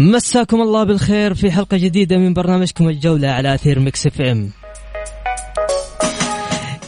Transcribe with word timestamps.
مساكم 0.00 0.60
الله 0.60 0.84
بالخير 0.84 1.34
في 1.34 1.50
حلقة 1.50 1.76
جديدة 1.76 2.18
من 2.18 2.34
برنامجكم 2.34 2.88
الجولة 2.88 3.28
على 3.28 3.54
أثير 3.54 3.78
Mix 3.78 4.06
FM. 4.06 4.50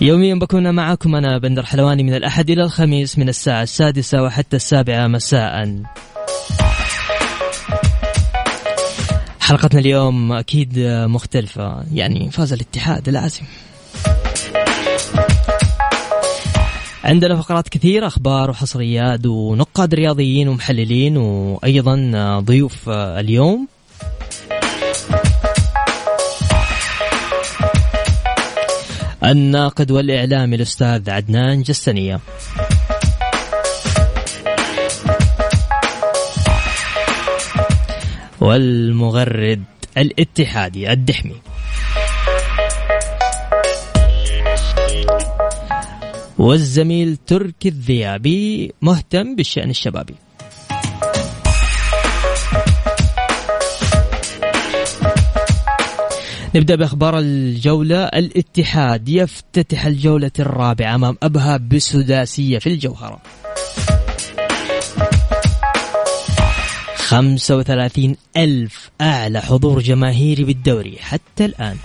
يوميا 0.00 0.34
بكون 0.34 0.74
معكم 0.74 1.14
أنا 1.14 1.38
بندر 1.38 1.62
حلواني 1.62 2.02
من 2.02 2.14
الأحد 2.14 2.50
إلى 2.50 2.62
الخميس 2.62 3.18
من 3.18 3.28
الساعة 3.28 3.62
السادسة 3.62 4.22
وحتى 4.22 4.56
السابعة 4.56 5.06
مساء. 5.06 5.82
حلقتنا 9.40 9.80
اليوم 9.80 10.32
أكيد 10.32 10.78
مختلفة 10.88 11.84
يعني 11.94 12.30
فاز 12.30 12.52
الاتحاد 12.52 13.08
لازم. 13.08 13.42
عندنا 17.04 17.36
فقرات 17.36 17.68
كثيرة 17.68 18.06
أخبار 18.06 18.50
وحصريات 18.50 19.26
ونقاد 19.26 19.94
رياضيين 19.94 20.48
ومحللين 20.48 21.16
وأيضا 21.16 22.10
ضيوف 22.40 22.88
اليوم. 22.88 23.68
الناقد 29.24 29.90
والإعلامي 29.90 30.56
الأستاذ 30.56 31.10
عدنان 31.10 31.62
جسنية 31.62 32.20
والمغرد 38.40 39.62
الاتحادي 39.98 40.92
الدحمي. 40.92 41.51
والزميل 46.42 47.16
تركي 47.16 47.68
الذيابي 47.68 48.72
مهتم 48.82 49.36
بالشأن 49.36 49.70
الشبابي. 49.70 50.14
نبدأ 56.54 56.74
بأخبار 56.74 57.18
الجولة. 57.18 58.04
الاتحاد 58.04 59.08
يفتتح 59.08 59.86
الجولة 59.86 60.30
الرابعة 60.38 60.94
أمام 60.94 61.16
أبها 61.22 61.56
بسداسية 61.56 62.58
في 62.58 62.66
الجوهرة. 62.66 63.22
35 66.96 68.16
ألف 68.36 68.90
أعلى 69.00 69.40
حضور 69.40 69.80
جماهيري 69.80 70.44
بالدوري 70.44 70.96
حتى 71.00 71.44
الآن. 71.44 71.76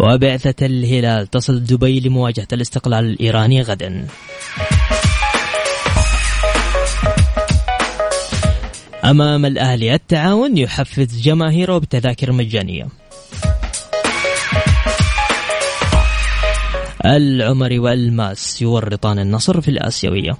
وبعثة 0.00 0.66
الهلال 0.66 1.26
تصل 1.26 1.64
دبي 1.64 2.00
لمواجهة 2.00 2.48
الاستقلال 2.52 3.04
الإيراني 3.04 3.62
غدا. 3.62 4.06
أمام 9.04 9.46
الأهلي 9.46 9.94
التعاون 9.94 10.58
يحفز 10.58 11.20
جماهيره 11.20 11.78
بتذاكر 11.78 12.32
مجانية 12.32 12.88
العمري 17.04 17.78
والماس 17.78 18.62
يورطان 18.62 19.18
النصر 19.18 19.60
في 19.60 19.68
الآسيوية. 19.68 20.36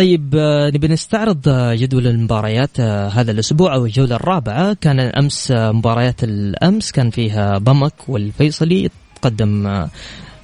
طيب 0.00 0.34
آه، 0.34 0.70
نبي 0.70 0.88
نستعرض 0.88 1.48
آه، 1.48 1.74
جدول 1.74 2.06
المباريات 2.06 2.80
آه، 2.80 3.08
هذا 3.08 3.30
الأسبوع 3.30 3.74
أو 3.74 3.84
الجولة 3.86 4.16
الرابعة. 4.16 4.76
كان 4.80 5.00
أمس 5.00 5.50
مباريات 5.50 6.24
الأمس 6.24 6.92
كان 6.92 7.10
فيها 7.10 7.58
ضمك 7.58 7.92
والفيصلي 8.08 8.90
تقدم 9.14 9.86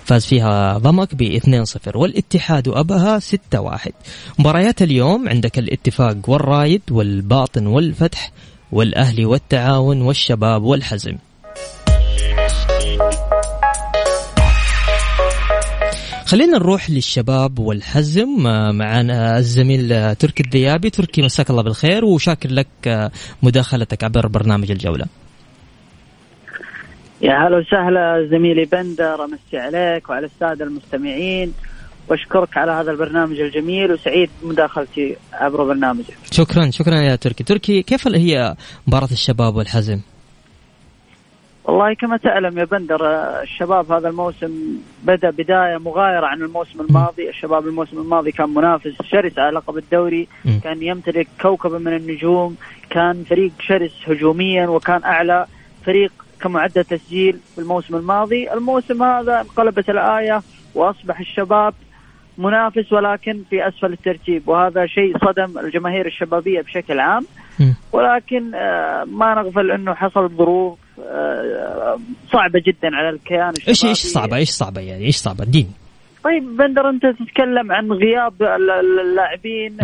فاز 0.05 0.27
فيها 0.27 0.79
ضمك 0.79 1.15
ب 1.15 1.23
2-0 1.23 1.97
والاتحاد 1.97 2.69
وأبها 2.69 3.19
6-1 3.19 3.93
مباريات 4.39 4.83
اليوم 4.83 5.29
عندك 5.29 5.59
الاتفاق 5.59 6.17
والرايد 6.31 6.83
والباطن 6.91 7.67
والفتح 7.67 8.33
والأهلي 8.73 9.25
والتعاون 9.25 10.03
والشباب 10.03 10.63
والحزم. 10.63 11.17
خلينا 16.27 16.59
نروح 16.59 16.91
للشباب 16.91 17.59
والحزم. 17.59 18.47
آه، 18.47 18.73
معنا 18.73 19.39
الزميل 19.39 19.93
آه، 19.93 20.13
تركي 20.13 20.43
الذيابي. 20.43 20.91
تركي 20.91 21.23
مساك 21.23 21.51
الله 21.51 21.63
بالخير 21.63 22.05
وشاكر 22.05 22.51
لك 22.51 22.67
آه، 22.87 23.11
مداخلتك 23.43 24.05
عبر 24.05 24.27
برنامج 24.27 24.71
الجولة. 24.71 25.07
يا 27.23 27.33
هلا 27.33 27.57
وسهلا 27.57 28.29
زميلي 28.31 28.65
بندر 28.65 29.25
أمسي 29.25 29.59
عليك 29.59 30.11
وعلى 30.11 30.27
السادة 30.27 30.65
المستمعين. 30.65 31.53
وأشكرك 32.09 32.57
على 32.57 32.73
هذا 32.73 32.91
البرنامج 32.91 33.41
الجميل 33.41 33.93
وسعيد 33.93 34.31
بمداخلتي 34.43 35.17
عبر 35.33 35.65
برنامجك. 35.65 36.17
شكرا 36.33 36.71
شكرا 36.71 36.95
يا 36.95 37.17
تركي، 37.17 37.45
تركي 37.45 37.83
كيف 37.83 38.09
هي 38.09 38.57
مباراة 38.87 39.13
الشباب 39.13 39.57
والحزم؟ 39.57 40.01
والله 41.67 41.95
كما 41.95 42.17
تعلم 42.17 42.59
يا 42.59 42.65
بندر 42.65 43.07
الشباب 43.43 43.93
هذا 43.93 44.09
الموسم 44.09 44.79
بدأ 45.03 45.31
بداية 45.31 45.79
مغايرة 45.79 46.27
عن 46.27 46.43
الموسم 46.43 46.81
الماضي، 46.81 47.29
الشباب 47.29 47.67
الموسم 47.67 47.99
الماضي 47.99 48.33
كان 48.33 48.49
منافس 48.55 48.95
شرس 49.03 49.39
على 49.39 49.57
لقب 49.57 49.79
الدوري، 49.79 50.29
كان 50.65 50.83
يمتلك 50.83 51.29
كوكبا 51.43 51.79
من 51.79 51.97
النجوم، 51.97 52.57
كان 52.91 53.25
فريق 53.25 53.53
شرس 53.61 53.93
هجوميا 54.07 54.67
وكان 54.69 55.05
أعلى 55.05 55.47
فريق 55.85 56.13
كمعدل 56.41 56.85
تسجيل 56.85 57.39
في 57.55 57.61
الموسم 57.61 57.97
الماضي، 57.97 58.53
الموسم 58.53 59.03
هذا 59.03 59.41
انقلبت 59.41 59.91
الآية 59.91 60.43
وأصبح 60.75 61.21
الشباب 61.21 61.75
منافس 62.39 62.93
ولكن 62.93 63.43
في 63.51 63.69
أسفل 63.69 63.93
الترتيب 63.93 64.49
وهذا 64.49 64.87
شيء 64.87 65.19
صدم 65.19 65.59
الجماهير 65.59 66.07
الشبابية 66.07 66.61
بشكل 66.61 67.01
عام. 67.01 67.27
ولكن 67.93 68.55
آه، 68.55 69.05
ما 69.05 69.35
نغفل 69.35 69.71
إنه 69.71 69.95
حصلت 69.95 70.33
ظروف 70.33 70.79
صعبة 72.33 72.63
جدا 72.67 72.97
على 72.97 73.09
الكيان 73.09 73.51
الشبابي 73.51 73.69
إيش 73.69 73.85
إيش 73.85 73.99
صعبة؟ 73.99 74.37
إيش 74.37 74.51
صعبة 74.51 74.81
يعني؟ 74.81 75.05
إيش 75.05 75.17
صعبة؟ 75.17 75.45
اديني. 75.45 75.71
طيب 76.25 76.57
بندر 76.57 76.89
أنت 76.89 77.07
تتكلم 77.07 77.73
عن 77.73 77.93
غياب 77.93 78.43
اللاعبين 79.01 79.81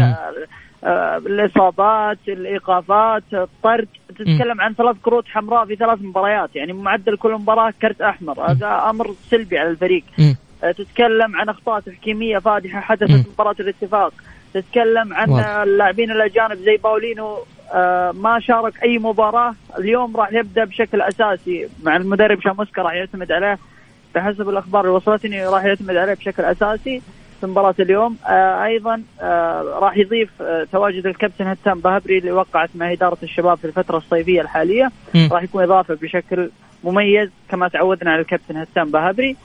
آه، 0.85 1.17
الإصابات 1.17 2.19
الإيقافات 2.29 3.23
الطرد. 3.32 3.88
تتكلم 4.09 4.61
عن 4.61 4.75
ثلاث 4.75 4.97
كروت 5.03 5.29
حمراء 5.29 5.64
في 5.67 5.76
ثلاث 5.76 5.99
مباريات 6.03 6.56
يعني 6.56 6.73
معدل 6.73 7.17
كل 7.17 7.32
مباراة 7.32 7.73
كرت 7.82 8.00
أحمر. 8.00 8.50
هذا 8.50 8.91
أمر 8.91 9.15
سلبي 9.31 9.58
على 9.58 9.70
الفريق. 9.70 10.05
تتكلم 10.62 11.37
عن 11.37 11.49
أخطاء 11.49 11.81
تحكيمية 11.81 12.38
فادحة 12.38 12.81
حدثت 12.81 13.29
مباراة 13.32 13.56
الاتفاق. 13.61 14.12
تتكلم 14.55 15.15
عن 15.15 15.31
اللاعبين 15.62 16.11
الأجانب 16.11 16.55
زي 16.55 16.76
باولينو 16.76 17.26
آه 17.26 17.43
ما 18.15 18.41
شارك 18.41 18.83
أي 18.83 18.99
مباراة. 18.99 19.55
اليوم 19.79 20.17
راح 20.17 20.33
يبدأ 20.33 20.65
بشكل 20.65 21.01
أساسي. 21.01 21.69
مع 21.83 21.97
المدرب 21.97 22.41
شاموسكا 22.41 22.83
راح 22.83 22.93
يعتمد 22.93 23.33
عليه. 23.33 23.59
بحسب 24.15 24.49
الأخبار 24.49 24.85
اللي 24.85 24.97
وصلتني 24.97 25.47
راح 25.47 25.65
يعتمد 25.65 25.97
عليه 25.97 26.15
بشكل 26.15 26.43
أساسي 26.43 27.03
في 27.41 27.47
مباراة 27.47 27.75
اليوم. 27.81 28.17
آه 28.27 28.65
أيضا 28.65 29.03
آه 29.21 29.63
راح 29.63 29.97
يضيف 29.97 30.43
آه 30.43 30.67
تواجد 30.73 31.07
الكابتن 31.07 31.47
هتام 31.47 31.81
بهبري 31.81 32.19
اللي 32.19 32.33
وقعت 32.33 32.71
مع 32.75 32.93
إدارة 32.93 33.19
الشباب 33.23 33.59
في 33.59 33.65
الفترة 33.65 33.97
الصيفية 33.97 34.41
الحالية. 34.41 34.91
م. 35.15 35.29
راح 35.33 35.43
يكون 35.43 35.63
إضافة 35.63 35.95
بشكل 35.95 36.51
مميز 36.85 37.31
كما 37.49 37.69
تعودنا 37.69 38.11
على 38.11 38.21
الكابتن 38.21 38.57
هتام 38.57 38.91
بهبري. 38.91 39.37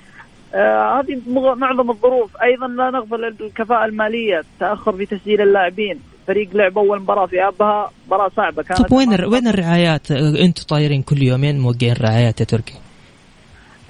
آه 0.54 1.00
هذه 1.00 1.22
معظم 1.56 1.90
الظروف. 1.90 2.38
أيضا 2.42 2.68
لا 2.68 2.90
نغفل 2.90 3.26
الكفاءة 3.26 3.86
المالية. 3.86 4.44
تأخر 4.60 4.92
في 4.92 5.06
تسجيل 5.06 5.42
اللاعبين. 5.42 6.00
فريق 6.28 6.50
لعب 6.54 6.78
أول 6.78 7.00
مباراة 7.02 7.26
في 7.26 7.48
أبها 7.48 7.92
مباراة 8.08 8.32
صعبة 8.36 8.64
كانت. 8.64 8.82
طيب 8.82 8.92
وين 8.92 9.26
وين 9.26 9.48
الرعايات؟ 9.48 10.12
أنتم 10.12 10.64
طايرين 10.64 11.02
كل 11.02 11.24
يومين 11.24 11.60
موقعين 11.60 11.96
رعايات 12.02 12.40
يا 12.40 12.46
تركي؟ 12.46 12.74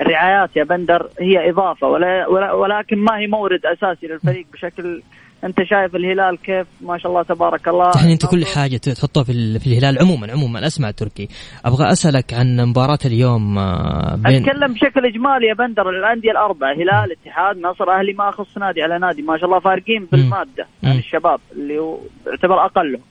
الرعايات 0.02 0.50
يا 0.56 0.64
بندر 0.64 1.10
هي 1.20 1.50
إضافة 1.50 1.88
ولا 1.88 2.28
ولكن 2.54 2.98
ما 2.98 3.18
هي 3.18 3.28
مورد 3.28 3.66
أساسي 3.66 4.08
للفريق 4.08 4.46
بشكل 4.54 5.02
أنت 5.44 5.58
شايف 5.64 5.96
الهلال 5.96 6.38
كيف؟ 6.38 6.68
ما 6.82 6.98
شاء 6.98 7.12
الله 7.12 7.24
تبارك 7.24 7.68
الله. 7.68 7.92
يعني 7.96 8.14
أنت 8.14 8.26
كل 8.26 8.46
حاجة 8.46 8.78
تحطها 8.78 9.24
في, 9.24 9.60
في 9.60 9.68
الهلال 9.68 10.00
عموما 10.00 10.32
عموما 10.32 10.68
أسمع 10.68 10.92
تركي. 10.92 11.28
أبغى 11.66 11.92
أسألك 11.92 12.34
عن 12.34 12.62
مباراة 12.70 13.00
اليوم 13.06 13.58
آه، 13.58 14.16
بين 14.16 14.44
أتكلم 14.44 14.74
بشكل 14.74 15.06
إجمالي 15.06 15.48
يا 15.48 15.54
بندر. 15.54 15.90
الأندية 15.90 16.32
الأربعة 16.32 16.74
هلال 16.74 17.12
اتحاد 17.12 17.58
نصر 17.58 17.92
أهلي 17.92 18.14
ما 18.14 18.30
أخص 18.30 18.58
نادي 18.58 18.82
على 18.82 19.00
نادي 19.00 19.22
ما 19.22 19.38
شاء 19.38 19.46
الله 19.46 19.60
فارقين 19.60 20.08
بالماده 20.12 20.68
عن 20.84 20.98
الشباب 20.98 21.40
اللي 21.52 21.80
هو 21.80 21.98
يعتبر 22.28 22.66
اقلهم 22.66 23.02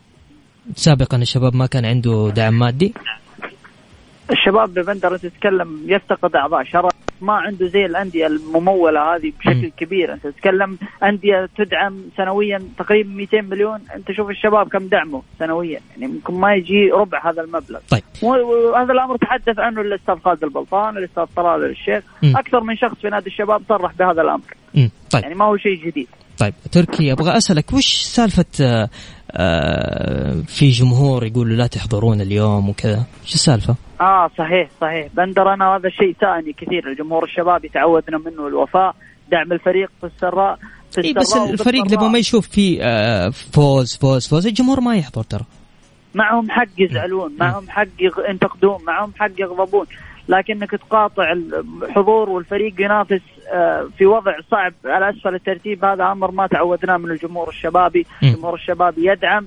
سابقا 0.75 1.17
الشباب 1.17 1.57
ما 1.57 1.67
كان 1.67 1.85
عنده 1.85 2.33
دعم 2.37 2.59
مادي؟ 2.59 2.95
الشباب 4.31 4.75
ببندر 4.75 5.17
تتكلم 5.17 5.83
يفتقد 5.87 6.37
أعضاء 6.37 6.65
شرف. 6.65 6.93
ما 7.21 7.33
عنده 7.33 7.67
زي 7.67 7.87
الأندية 7.87 8.27
الممولة 8.27 9.15
هذه 9.15 9.33
بشكل 9.39 9.71
كبير. 9.77 10.13
أنت 10.13 10.27
تتكلم 10.27 10.79
أندية 11.03 11.49
تدعم 11.57 12.03
سنويا 12.17 12.63
تقريبا 12.79 13.11
200 13.11 13.41
مليون. 13.41 13.81
أنت 13.95 14.13
شوف 14.13 14.31
الشباب 14.31 14.69
كم 14.69 14.89
دعمه 14.89 15.23
سنويا. 15.39 15.81
يعني 15.91 16.13
ممكن 16.13 16.35
ما 16.35 16.55
يجي 16.55 16.91
ربع 16.91 17.31
هذا 17.31 17.43
المبلغ. 17.43 17.81
طيب. 17.91 18.03
وهذا 18.23 18.93
الأمر 18.93 19.17
تحدث 19.17 19.59
عنه 19.59 19.81
الأستاذ 19.81 20.17
خالد 20.25 20.45
البلطان 20.45 20.97
الأستاذ 20.97 21.25
طلال 21.37 21.71
الشيخ. 21.71 22.05
م. 22.23 22.37
أكثر 22.37 22.61
من 22.61 22.77
شخص 22.77 22.97
في 23.03 23.09
نادي 23.09 23.27
الشباب 23.27 23.63
صرح 23.69 23.93
بهذا 23.99 24.23
الأمر. 24.23 24.55
م. 24.75 24.89
طيب. 25.11 25.23
يعني 25.23 25.35
ما 25.35 25.45
هو 25.45 25.57
شيء 25.57 25.87
جديد. 25.87 26.09
طيب. 26.39 26.55
تركي 26.73 27.13
أبغى 27.13 27.37
أسألك 27.37 27.73
وش 27.73 28.03
سالفة 28.03 28.45
آه، 28.61 28.89
في 30.47 30.71
جمهور 30.71 31.27
يقول 31.27 31.59
لا 31.59 31.67
تحضرون 31.67 32.21
اليوم 32.21 32.69
وكذا. 32.69 33.05
شو 33.25 33.35
السالفة؟ 33.35 33.75
آه 34.01 34.31
صحيح 34.39 34.69
صحيح. 34.81 35.09
بندر 35.17 35.55
أنا 35.55 35.77
هذا 35.77 35.89
الشيء 35.89 36.17
ثاني 36.21 36.53
كثير. 36.53 36.89
الجمهور 36.89 37.25
الشبابي 37.25 37.69
تعودنا 37.69 38.19
منه 38.19 38.47
الوفاء 38.49 38.95
دعم 39.31 39.53
الفريق 39.53 39.91
في 40.01 40.07
السراء 40.07 40.59
في 40.91 41.05
إيه 41.05 41.15
بس 41.15 41.37
الفريق 41.37 41.87
لما 41.93 42.09
ما 42.09 42.19
يشوف 42.19 42.49
فيه 42.49 42.79
آه، 42.83 43.31
فوز 43.31 43.97
فوز 43.97 44.29
فوز 44.29 44.47
الجمهور 44.47 44.81
ما 44.81 44.97
يحضر 44.97 45.23
ترى. 45.23 45.45
معهم 46.15 46.51
حق 46.51 46.69
يزعلون 46.79 47.37
معهم 47.41 47.71
حق 47.71 47.87
ينتقدون 48.29 48.79
معهم 48.87 49.13
حق 49.19 49.31
يغضبون. 49.39 49.87
لكنك 50.29 50.71
تقاطع 50.71 51.33
الحضور 51.33 52.31
والفريق 52.31 52.81
ينافس 52.81 53.21
آه، 53.53 53.89
في 53.99 54.07
وضع 54.07 54.33
صعب. 54.51 54.73
على 54.85 55.11
أسفل 55.11 55.35
الترتيب 55.35 55.85
هذا 55.85 56.05
أمر 56.05 56.31
ما 56.31 56.47
تعودناه 56.47 56.97
من 56.97 57.11
الجمهور 57.11 57.49
الشبابي، 57.49 58.07
الجمهور 58.23 58.55
الشبابي 58.55 59.07
يدعم 59.07 59.47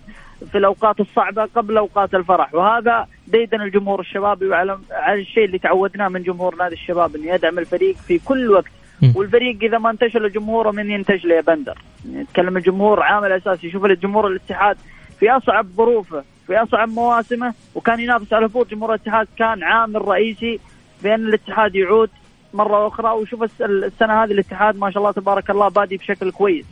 في 0.51 0.57
الأوقات 0.57 0.99
الصعبة 0.99 1.45
قبل 1.55 1.77
أوقات 1.77 2.15
الفرح. 2.15 2.55
وهذا 2.55 3.07
ديدن 3.27 3.61
الجمهور 3.61 3.99
الشبابي 3.99 4.47
وعلى 4.47 4.79
على 4.91 5.21
الشيء 5.21 5.45
اللي 5.45 5.59
تعودناه 5.59 6.07
من 6.07 6.23
جمهور 6.23 6.55
نادي 6.55 6.75
الشباب 6.75 7.15
إنه 7.15 7.33
يدعم 7.33 7.59
الفريق 7.59 7.95
في 7.95 8.19
كل 8.19 8.51
وقت. 8.51 8.71
والفريق 9.15 9.57
إذا 9.63 9.77
ما 9.77 9.89
انتشل 9.89 10.23
لجمهوره 10.23 10.71
من 10.71 10.91
ينتج 10.91 11.27
له 11.27 11.35
يا 11.35 11.41
بندر. 11.41 11.77
نتكلم 12.13 12.57
الجمهور 12.57 13.03
عامل 13.03 13.31
اساسي 13.31 13.71
شوف 13.71 13.85
الجمهور 13.85 14.27
الاتحاد 14.27 14.77
في 15.19 15.31
أصعب 15.31 15.65
ظروفه 15.65 16.23
في 16.47 16.57
أصعب 16.57 16.89
مواسمه 16.89 17.53
وكان 17.75 17.99
ينافس 17.99 18.33
على 18.33 18.45
الهبوط. 18.45 18.71
جمهور 18.71 18.89
الاتحاد 18.89 19.27
كان 19.37 19.63
عامل 19.63 20.07
رئيسي 20.07 20.59
بان 21.03 21.25
الاتحاد 21.25 21.75
يعود 21.75 22.09
مرة 22.53 22.87
أخرى. 22.87 23.11
وشوف 23.11 23.43
السنة 23.61 24.23
هذه 24.23 24.31
الاتحاد 24.31 24.77
ما 24.77 24.91
شاء 24.91 24.97
الله 25.03 25.11
تبارك 25.11 25.49
الله 25.49 25.67
بادي 25.67 25.97
بشكل 25.97 26.31
كويس. 26.31 26.65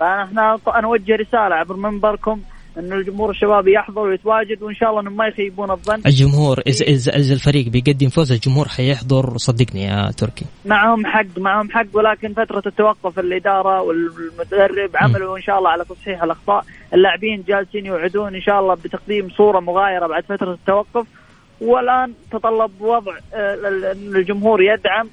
فاحنا 0.00 0.58
نوجه 0.82 1.16
رسالة 1.16 1.54
عبر 1.54 1.76
منبركم 1.76 2.40
انه 2.78 2.96
الجمهور 2.96 3.30
الشبابي 3.30 3.72
يحضر 3.72 4.00
ويتواجد 4.00 4.62
وإن 4.62 4.74
شاء 4.74 4.90
الله 4.90 5.00
انهم 5.00 5.16
ما 5.16 5.26
يخيبون 5.26 5.70
الظن. 5.70 6.00
الجمهور 6.06 6.60
اذا 6.66 6.86
اذا 6.86 7.16
اذا 7.16 7.34
الفريق 7.34 7.68
بيقدم 7.68 8.08
فوز 8.08 8.32
الجمهور 8.32 8.68
حيحضر. 8.68 9.36
صدقني 9.36 9.84
يا 9.84 10.10
تركي. 10.16 10.44
معهم 10.64 11.06
حق 11.06 11.38
معهم 11.38 11.70
حق 11.70 11.86
ولكن 11.94 12.32
فترة 12.32 12.62
التوقف 12.66 13.18
الإدارة 13.18 13.82
والمدرب 13.82 14.90
عملوا 14.94 15.36
إن 15.36 15.42
شاء 15.42 15.58
الله 15.58 15.70
على 15.70 15.84
تصحيح 15.84 16.22
الأخطاء. 16.22 16.64
اللاعبين 16.94 17.44
جالسين 17.48 17.86
يوعدون 17.86 18.34
إن 18.34 18.40
شاء 18.40 18.60
الله 18.60 18.74
بتقديم 18.74 19.28
صورة 19.28 19.60
مغايرة 19.60 20.06
بعد 20.06 20.24
فترة 20.24 20.52
التوقف. 20.52 21.06
والآن 21.60 22.12
تطلب 22.32 22.70
وضع 22.80 23.12
آه، 23.34 23.56
الجمهور 23.94 24.62
يدعم 24.62 25.08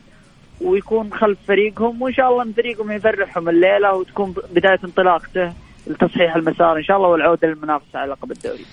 ويكون 0.62 1.14
خلف 1.14 1.38
فريقهم 1.48 2.02
وإن 2.02 2.14
شاء 2.14 2.30
الله 2.30 2.44
ان 2.44 2.54
فريقهم 2.54 2.92
يفرحهم 2.92 3.50
الليلة 3.50 3.94
وتكون 3.94 4.36
بداية 4.56 4.80
انطلاقته 4.84 5.54
لتصحيح 5.88 6.36
المسار 6.36 6.78
إن 6.78 6.84
شاء 6.84 6.98
الله 6.98 7.10
والعودة 7.10 7.48
للمنافسة 7.48 8.00
على 8.00 8.12
لقب 8.12 8.32
الدوري. 8.32 8.66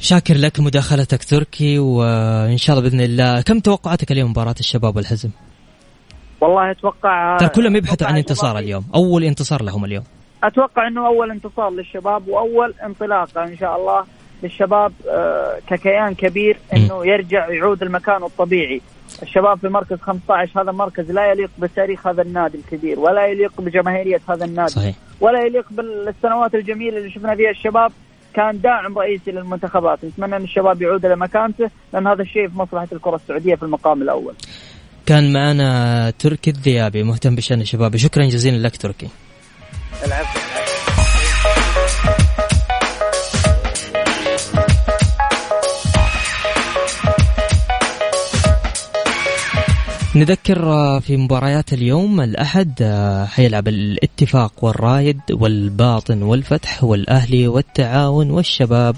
شاكر 0.00 0.34
لك 0.34 0.60
مداخلتك 0.60 1.24
تركي 1.24 1.78
وإن 1.78 2.56
شاء 2.56 2.78
الله 2.78 2.88
بإذن 2.88 3.00
الله 3.00 3.40
كم 3.40 3.60
توقعاتك 3.60 4.12
اليوم 4.12 4.30
مباراة 4.30 4.54
الشباب 4.60 4.96
والحزم؟ 4.96 5.30
والله 6.40 6.70
أتوقع 6.70 7.36
ترى 7.36 7.48
كلهم 7.48 7.76
يبحثوا 7.76 8.06
عن 8.06 8.16
انتصار 8.16 8.58
اليوم 8.58 8.84
أول 8.94 9.24
انتصار 9.24 9.62
لهم 9.62 9.84
اليوم 9.84 10.04
أتوقع 10.44 10.88
إنه 10.88 11.06
أول 11.06 11.30
انتصار 11.30 11.70
للشباب 11.70 12.28
وأول 12.28 12.74
انطلاقة 12.84 13.44
إن 13.44 13.56
شاء 13.56 13.76
الله 13.76 14.04
للشباب 14.42 14.92
آه، 15.08 15.58
ككيان 15.68 16.14
كبير 16.14 16.56
إنه 16.76 17.06
يرجع 17.06 17.48
يعود 17.48 17.82
المكان 17.82 18.22
الطبيعي. 18.22 18.80
الشباب 19.22 19.58
في 19.58 19.68
مركز 19.68 19.98
15 19.98 20.62
هذا 20.62 20.72
مركز 20.72 21.10
لا 21.10 21.30
يليق 21.30 21.50
بتاريخ 21.58 22.06
هذا 22.06 22.22
النادي 22.22 22.58
الكبير 22.58 23.00
ولا 23.00 23.26
يليق 23.26 23.60
بجماهيرية 23.60 24.20
هذا 24.28 24.44
النادي. 24.44 24.72
صحيح. 24.72 24.94
ولا 25.20 25.46
يليق 25.46 25.64
بالسنوات 25.70 26.54
الجميلة 26.54 26.98
اللي 26.98 27.10
شفنا 27.10 27.34
فيها 27.34 27.50
الشباب. 27.50 27.92
كان 28.34 28.60
داعم 28.60 28.98
رئيسي 28.98 29.30
للمنتخبات. 29.30 30.04
نتمنى 30.04 30.36
إن 30.36 30.42
الشباب 30.42 30.82
يعود 30.82 31.04
إلى 31.04 31.16
مكانته 31.16 31.70
لأن 31.92 32.06
هذا 32.06 32.22
الشيء 32.22 32.48
في 32.48 32.58
مصلحة 32.58 32.88
الكرة 32.92 33.16
السعودية 33.16 33.54
في 33.54 33.62
المقام 33.62 34.02
الأول. 34.02 34.34
كان 35.06 35.32
معنا 35.32 36.10
تركي 36.10 36.50
الذيابي 36.50 37.02
مهتم 37.02 37.34
بشأن 37.34 37.60
الشباب. 37.60 37.96
شكرا 37.96 38.24
جزيلا 38.24 38.66
لك 38.66 38.76
تركي. 38.76 39.08
نذكر 50.14 50.72
آه، 50.72 50.98
في 50.98 51.16
مباريات 51.16 51.72
اليوم 51.72 52.20
الأحد 52.20 52.72
آه، 52.82 53.24
حيلعب 53.24 53.68
الاتفاق 53.68 54.64
والرايد 54.64 55.20
والباطن 55.30 56.22
والفتح 56.22 56.84
والأهلي 56.84 57.48
والتعاون 57.48 58.30
والشباب 58.30 58.96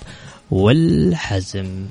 والحزم. 0.51 1.87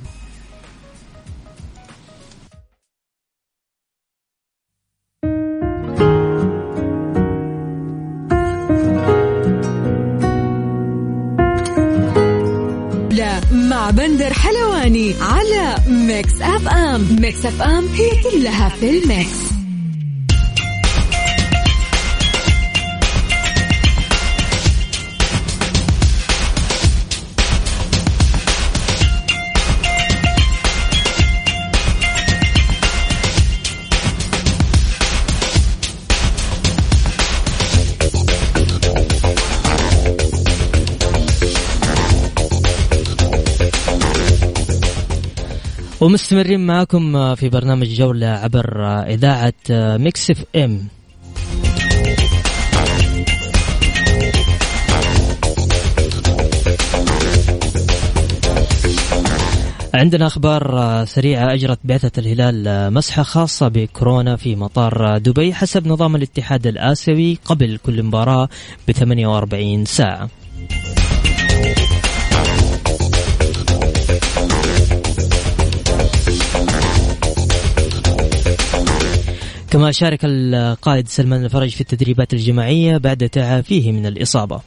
مع 13.90 13.96
بندر 13.96 14.34
حلواني 14.34 15.16
على 15.22 15.76
ميكس 15.88 16.42
أف 16.42 16.68
أم. 16.68 17.18
ميكس 17.22 17.46
أف 17.46 17.62
أم 17.62 17.88
هي 17.88 18.10
كلها 18.24 18.70
في 18.70 18.90
الميكس. 18.90 19.59
ومستمرين 46.10 46.66
معكم 46.66 47.36
في 47.36 47.50
برنامج 47.50 47.88
جولة 47.88 48.28
عبر 48.28 48.84
إذاعة 48.88 49.54
Mix 49.70 50.32
FM 50.32 50.88
عندنا 59.94 60.28
أخبار 60.28 61.06
سريعة 61.06 61.54
أجرت 61.54 61.80
بعثة 61.84 62.12
الهلال 62.18 62.94
مسحة 62.94 63.24
خاصة 63.24 63.68
بكورونا 63.68 64.36
في 64.36 64.56
مطار 64.56 65.18
دبي 65.18 65.54
حسب 65.54 65.88
نظام 65.88 66.16
الاتحاد 66.16 66.68
الآسيوي 66.68 67.38
قبل 67.46 67.80
كل 67.86 68.04
مباراة 68.04 68.50
ب 68.88 68.92
48 68.92 69.86
ساعة. 69.86 70.30
كما 79.72 79.92
شارك 79.92 80.20
القائد 80.24 81.08
سلمان 81.08 81.46
الفرج 81.46 81.70
في 81.70 81.82
التدريبات 81.82 82.34
الجماعية 82.34 82.98
بعد 82.98 83.30
تعافيه 83.30 83.92
من 83.92 84.06
الإصابة. 84.06 84.62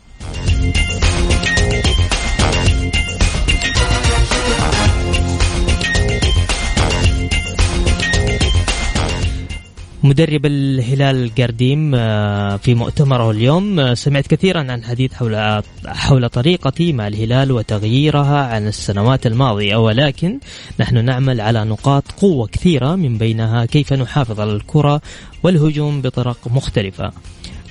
مدرب 10.05 10.47
الهلال 10.47 11.25
القرديم 11.25 11.95
آه، 11.95 12.57
في 12.57 12.75
مؤتمره 12.75 13.31
اليوم 13.31 13.81
آه، 13.81 13.95
سمعت 13.95 14.27
كثيرا 14.27 14.73
عن 14.73 14.85
حديث 14.85 15.13
حول 15.15 15.63
حول 15.87 16.29
طريقتي 16.29 16.93
مع 16.93 17.07
الهلال 17.07 17.53
وتغييرها 17.53 18.47
عن 18.47 18.67
السنوات 18.67 19.27
الماضية. 19.27 19.77
ولكن 19.77 20.39
نحن 20.81 21.05
نعمل 21.05 21.41
على 21.41 21.65
نقاط 21.65 22.13
قوة 22.13 22.47
كثيرة 22.47 22.95
من 22.95 23.19
بينها 23.19 23.65
كيف 23.65 23.93
نحافظ 23.93 24.41
على 24.41 24.53
الكرة 24.53 25.01
والهجوم 25.43 26.03
بطرق 26.03 26.39
مختلفة. 26.47 27.13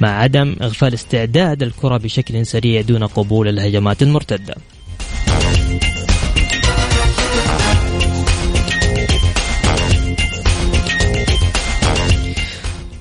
مع 0.01 0.09
عدم 0.09 0.55
إغفال 0.61 0.93
استعداد 0.93 1.63
الكرة 1.63 1.97
بشكل 1.97 2.45
سريع 2.45 2.81
دون 2.81 3.03
قبول 3.03 3.47
الهجمات 3.47 4.01
المرتدة. 4.01 4.55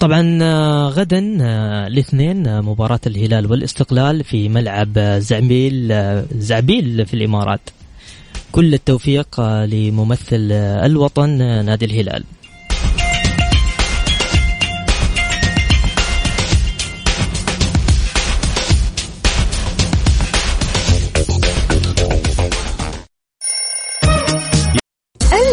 طبعا 0.00 0.38
آه، 0.42 0.88
غدا 0.88 1.38
آه، 1.40 1.86
الاثنين 1.86 2.46
آه، 2.46 2.60
مباراة 2.60 3.00
الهلال 3.06 3.50
والاستقلال 3.50 4.24
في 4.24 4.48
ملعب 4.48 4.98
زعبيل 5.18 5.94
زعبيل 6.38 7.06
في 7.06 7.14
الإمارات. 7.14 7.60
كل 8.52 8.74
التوفيق 8.74 9.40
لممثل 9.40 10.52
الوطن 10.52 11.30
نادي 11.64 11.84
الهلال. 11.84 12.24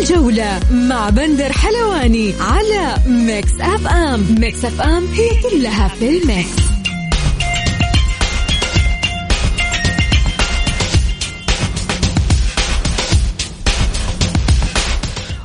الجولة 0.10 0.60
مع 0.72 1.10
بندر 1.10 1.52
حلواني 1.52 2.34
على 2.40 2.96
Mix 3.08 3.52
FM. 3.62 4.36
Mix 4.40 4.66
FM 4.66 5.06
هي 5.08 5.30
كلها 5.42 5.88
في 5.88 6.10
ال 6.10 6.22
mix. 6.22 6.68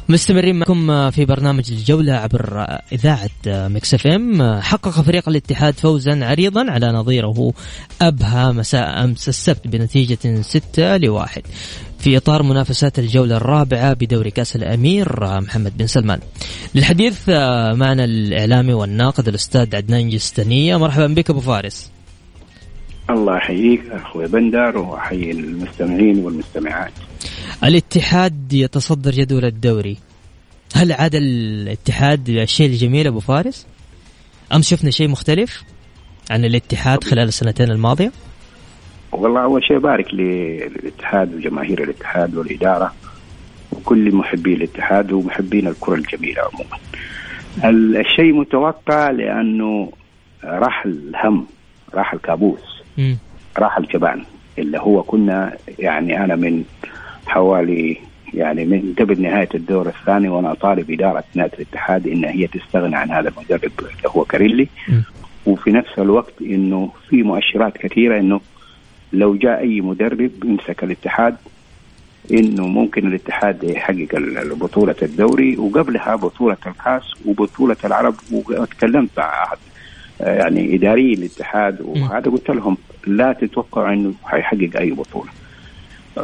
مستمرين 0.09 0.59
معكم 0.59 1.11
في 1.11 1.25
برنامج 1.25 1.73
الجولة 1.73 2.12
عبر 2.12 2.66
إذاعة 2.92 3.31
Mix 3.47 3.94
FM. 3.94 4.61
حقق 4.61 4.90
فريق 4.90 5.28
الاتحاد 5.28 5.75
فوزا 5.75 6.25
عريضا 6.25 6.71
على 6.71 6.87
نظيره. 6.88 7.52
أبها 8.02 8.52
مساء 8.52 9.04
أمس 9.04 9.28
السبت 9.28 9.69
بنتيجة 9.69 10.42
6 10.42 10.97
لواحد. 10.97 11.42
في 12.02 12.16
إطار 12.16 12.42
منافسات 12.42 12.99
الجولة 12.99 13.37
الرابعة 13.37 13.92
بدوري 13.92 14.30
كأس 14.30 14.56
الأمير 14.56 15.25
آه، 15.25 15.40
محمد 15.40 15.78
بن 15.78 15.87
سلمان. 15.87 16.21
للحديث 16.75 17.28
آه، 17.28 17.73
معنا 17.73 18.04
الإعلامي 18.04 18.73
والناقد 18.73 19.28
الأستاذ 19.28 19.76
عدنان 19.76 20.09
جستنية. 20.09 20.76
مرحبا 20.76 21.06
بك 21.06 21.30
أبو 21.30 21.40
فارس. 21.40 21.90
الله 23.11 23.37
يحييك 23.37 23.80
أخوي 23.90 24.26
بندر 24.28 24.78
وأحيي 24.78 25.30
المستمعين 25.30 26.18
والمستمعات. 26.18 26.92
الاتحاد 27.64 28.52
يتصدر 28.52 29.11
جدول 29.11 29.44
الدوري. 29.44 29.97
هل 30.75 30.92
عاد 30.92 31.14
الاتحاد 31.14 32.28
الشيء 32.28 32.66
الجميل 32.66 33.06
أبو 33.06 33.21
فارس؟ 33.21 33.66
أمس 34.52 34.68
شفنا 34.71 34.90
شيء 34.90 35.09
مختلف 35.09 35.62
عن 36.30 36.44
الاتحاد 36.44 37.04
خلال 37.04 37.28
السنتين 37.28 37.71
الماضية؟ 37.71 38.12
والله 39.12 39.42
أول 39.42 39.64
شيء 39.64 39.78
بارك 39.78 40.14
للاتحاد 40.14 41.35
وجماهير 41.35 41.83
الاتحاد 41.83 42.35
والإدارة 42.35 42.92
وكل 43.73 44.14
محبي 44.14 44.54
الاتحاد 44.54 45.12
ومحبين 45.12 45.66
الكرة 45.66 45.95
الجميلة 45.95 46.42
عموما. 46.42 46.78
الشيء 48.00 48.33
متوقع 48.33 49.11
لأنه 49.11 49.92
راح 50.45 50.85
الهم 50.87 51.47
راح 51.95 52.12
الكابوس 52.12 52.83
راح 53.59 53.78
الجبان 53.78 54.23
اللي 54.59 54.78
هو 54.78 55.02
كنا 55.02 55.57
يعني 55.78 56.25
أنا 56.25 56.37
من 56.37 56.64
حوالي 57.26 57.97
يعني 58.35 58.64
من 58.64 58.95
قبل 58.99 59.23
نهاية 59.23 59.49
الدور 59.54 59.88
الثاني 59.88 60.28
وأنا 60.28 60.54
طالب 60.54 60.90
إدارة 60.90 61.25
نادي 61.35 61.54
الاتحاد 61.54 62.07
إن 62.07 62.25
هي 62.25 62.47
تستغنى 62.47 62.97
عن 62.97 63.11
هذا 63.11 63.28
المدرب 63.28 63.71
اللي 63.81 64.09
هو 64.16 64.25
كاريلي. 64.25 64.69
وفي 65.47 65.71
نفس 65.71 65.99
الوقت 65.99 66.33
إنه 66.42 66.90
في 67.09 67.23
مؤشرات 67.23 67.76
كثيرة 67.78 68.19
إنه 68.21 68.40
لو 69.12 69.35
جاء 69.35 69.61
أي 69.61 69.81
مدرب 69.81 70.31
يمسك 70.45 70.85
الاتحاد 70.85 71.37
إنه 72.31 72.66
ممكن 72.66 73.07
الاتحاد 73.07 73.64
يحقق 73.64 74.09
بطولة 74.54 74.95
الدوري 75.02 75.57
وقبلها 75.57 76.16
بطولة 76.16 76.57
الكاس 76.66 77.02
وبطولة 77.26 77.76
العرب 77.85 78.14
وتكلمت 78.33 79.11
مع 79.19 79.52
يعني 80.21 80.75
إداري 80.75 81.12
الاتحاد 81.12 81.81
وهذا 81.81 82.31
قلت 82.31 82.50
لهم 82.50 82.76
لا 83.07 83.33
تتوقعوا 83.33 83.92
إنه 83.92 84.12
حيحقق 84.25 84.81
أي 84.81 84.90
بطولة. 84.90 85.31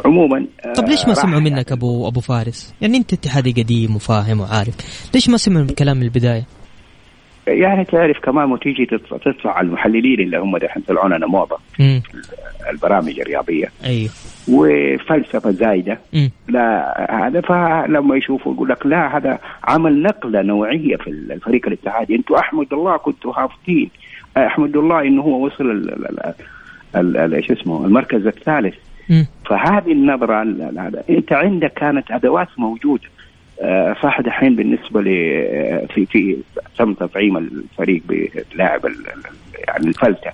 عموما 0.05 0.45
طب 0.75 0.89
ليش 0.89 1.07
ما 1.07 1.13
سمعوا 1.13 1.41
منك 1.41 1.71
ابو 1.71 2.07
أبو 2.07 2.19
فارس؟ 2.19 2.73
يعني 2.81 2.97
أنت 2.97 3.13
اتحادي 3.13 3.51
قديم 3.51 3.95
وفاهم 3.95 4.39
وعارف، 4.39 4.75
ليش 5.13 5.29
ما 5.29 5.37
سمعوا 5.37 5.65
الكلام 5.65 5.97
من 5.97 6.03
البداية؟ 6.03 6.45
يعني 7.49 7.85
تعرف 7.85 8.19
كمان 8.19 8.51
وتيجي 8.51 8.85
تطلع 8.85 9.57
على 9.57 9.67
المحللين 9.67 10.19
اللي 10.19 10.37
هم 10.37 10.57
دحين 10.57 10.83
طلعوا 10.87 11.09
لنا 11.09 11.27
موضه 11.27 11.57
البرامج 12.69 13.19
الرياضية. 13.19 13.67
أيوه 13.85 14.09
وفلسفة 14.47 15.51
زايدة. 15.51 15.99
مم. 16.13 16.31
لا 16.47 17.27
هذا 17.27 17.41
فلما 17.41 18.15
يشوفوا 18.15 18.53
يقول 18.53 18.69
لك 18.69 18.85
لا 18.85 19.17
هذا 19.17 19.39
عمل 19.63 20.01
نقلة 20.01 20.41
نوعية 20.41 20.95
في 20.95 21.09
الفريق 21.09 21.67
الاتحادي. 21.67 22.15
أنتم 22.15 22.35
أحمد 22.35 22.73
الله 22.73 22.97
كنتوا 22.97 23.33
هافتين 23.33 23.89
أحمد 24.37 24.75
الله 24.75 25.01
إنه 25.01 25.21
هو 25.21 25.45
وصل 25.45 25.89
شو 27.47 27.53
اسمه 27.53 27.85
المركز 27.85 28.27
الثالث. 28.27 28.75
مم. 29.09 29.27
فهذه 29.45 29.91
النظرة 29.91 30.41
أنت 31.09 31.33
عندك 31.33 31.73
كانت 31.73 32.11
أدوات 32.11 32.47
موجودة. 32.57 33.03
آه، 33.61 33.95
صح 34.03 34.21
دحين 34.21 34.55
بالنسبة 34.55 35.01
ل 35.01 35.07
آه، 35.07 35.85
في 35.93 36.05
في 36.05 36.37
تم 36.77 36.93
تطعيم 36.93 37.37
الفريق 37.37 38.01
بلاعب 38.53 38.81
يعني 39.67 39.87
الفلتة 39.87 40.31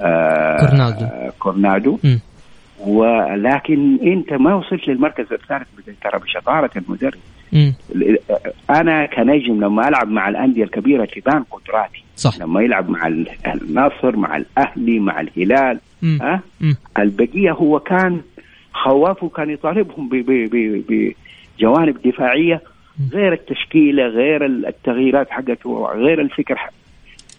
آه، 0.00 0.56
كورنادو. 0.60 1.06
كورنادو. 1.38 1.98
ولكن 2.80 3.98
انت 4.02 4.32
ما 4.32 4.54
وصلت 4.54 4.88
للمركز 4.88 5.32
الثالث 5.32 5.66
ترى 6.02 6.20
بشطارة 6.20 6.70
المدرب. 6.76 7.18
أنا 8.70 9.06
كنجم 9.06 9.60
لما 9.64 9.88
العب 9.88 10.08
مع 10.08 10.28
الأندية 10.28 10.64
الكبيرة 10.64 11.04
تبان 11.04 11.42
قدراتي. 11.42 12.04
صح. 12.16 12.38
لما 12.38 12.62
يلعب 12.62 12.90
مع 12.90 13.06
النصر 13.46 14.16
مع 14.16 14.36
الأهلي 14.36 14.98
مع 14.98 15.20
الهلال 15.20 15.80
م. 16.02 16.22
أه؟ 16.22 16.40
البقية 16.98 17.52
هو 17.52 17.80
كان 17.80 18.20
خوافه 18.72 19.28
كان 19.28 19.50
يطالبهم 19.50 20.08
بجوانب 21.58 22.02
دفاعية 22.02 22.62
غير 23.12 23.32
التشكيلة 23.32 24.06
غير 24.06 24.46
التغييرات 24.46 25.30
حقته 25.30 25.86
غير 25.94 26.20
الفكر 26.20 26.58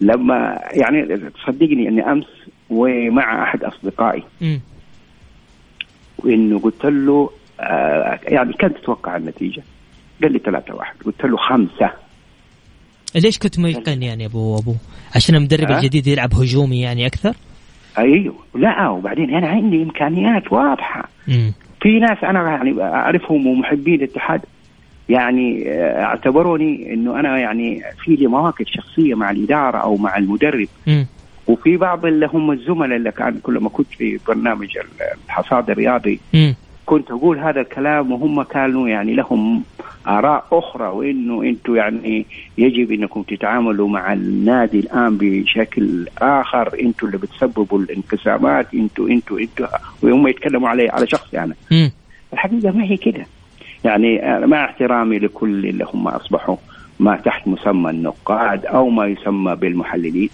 لما 0.00 0.60
يعني 0.72 1.16
تصدقني 1.16 1.88
إني 1.88 2.12
أمس 2.12 2.26
ومع 2.70 3.42
أحد 3.42 3.64
أصدقائي 3.64 4.22
وإنه 6.18 6.58
قلت 6.58 6.84
له 6.84 7.30
آه 7.60 8.18
يعني 8.22 8.52
كم 8.52 8.68
تتوقع 8.68 9.16
النتيجة؟ 9.16 9.62
قال 10.22 10.32
لي 10.32 10.38
3 10.38 10.74
1 10.74 10.94
قلت 11.04 11.24
له 11.24 11.36
خمسة 11.36 11.90
ليش 13.14 13.38
كنت 13.38 13.58
ميقن 13.58 14.02
يعني 14.02 14.26
ابو 14.26 14.58
أبو 14.58 14.74
عشان 15.16 15.34
المدرب 15.34 15.70
أه؟ 15.70 15.76
الجديد 15.76 16.06
يلعب 16.06 16.34
هجومي 16.34 16.80
يعني 16.80 17.06
أكثر؟ 17.06 17.34
أيوه 17.98 18.34
لا 18.54 18.88
وبعدين 18.88 19.34
أنا 19.34 19.48
عندي 19.48 19.82
إمكانيات 19.82 20.52
واضحة 20.52 21.08
مم. 21.28 21.52
في 21.80 21.98
ناس 21.98 22.24
أنا 22.24 22.50
يعني 22.50 22.82
أعرفهم 22.82 23.46
ومحبين 23.46 23.94
الاتحاد 23.94 24.40
يعني 25.08 25.70
آه، 25.70 26.02
اعتبروني 26.02 26.94
إنه 26.94 27.20
أنا 27.20 27.38
يعني 27.38 27.82
في 28.04 28.16
لي 28.16 28.26
مواقف 28.26 28.66
شخصية 28.66 29.14
مع 29.14 29.30
الإدارة 29.30 29.78
أو 29.78 29.96
مع 29.96 30.16
المدرب 30.16 30.68
م. 30.86 31.04
وفي 31.46 31.76
بعض 31.76 32.06
اللي 32.06 32.26
هم 32.26 32.50
الزملاء 32.50 32.96
اللي 32.96 33.12
كان 33.12 33.38
كل 33.42 33.58
ما 33.58 33.68
كنت 33.68 33.88
في 33.98 34.18
برنامج 34.28 34.68
الحصاد 35.28 35.70
الرياضي 35.70 36.20
م. 36.34 36.52
كنت 36.90 37.10
أقول 37.10 37.38
هذا 37.38 37.60
الكلام 37.60 38.12
وهم 38.12 38.42
كانوا 38.42 38.88
يعني 38.88 39.14
لهم 39.14 39.62
آراء 40.06 40.44
أخرى 40.52 40.88
وإنه 40.88 41.42
أنتم 41.42 41.76
يعني 41.76 42.26
يجب 42.58 42.92
إنكم 42.92 43.22
تتعاملوا 43.22 43.88
مع 43.88 44.12
النادي 44.12 44.80
الآن 44.80 45.18
بشكل 45.20 46.06
آخر. 46.18 46.80
أنتم 46.82 47.06
اللي 47.06 47.18
بتسببوا 47.18 47.78
الانقسامات. 47.78 48.74
أنتم 48.74 49.10
أنتم 49.10 49.38
أنتم 49.38 49.66
وهم 50.02 50.28
يتكلموا 50.28 50.68
علي 50.68 50.88
على 50.88 51.06
شخصي 51.06 51.38
أنا. 51.38 51.54
الحقيقة 52.32 52.70
ما 52.70 52.84
هي 52.84 52.96
كده. 52.96 53.26
يعني 53.84 54.20
مع 54.46 54.64
احترامي 54.64 55.18
لكل 55.18 55.66
اللي 55.66 55.86
هم 55.94 56.08
أصبحوا 56.08 56.56
ما 57.00 57.16
تحت 57.16 57.48
مسمى 57.48 57.90
النقاد 57.90 58.66
أو 58.66 58.88
ما 58.88 59.06
يسمى 59.06 59.56
بالمحللين. 59.56 60.30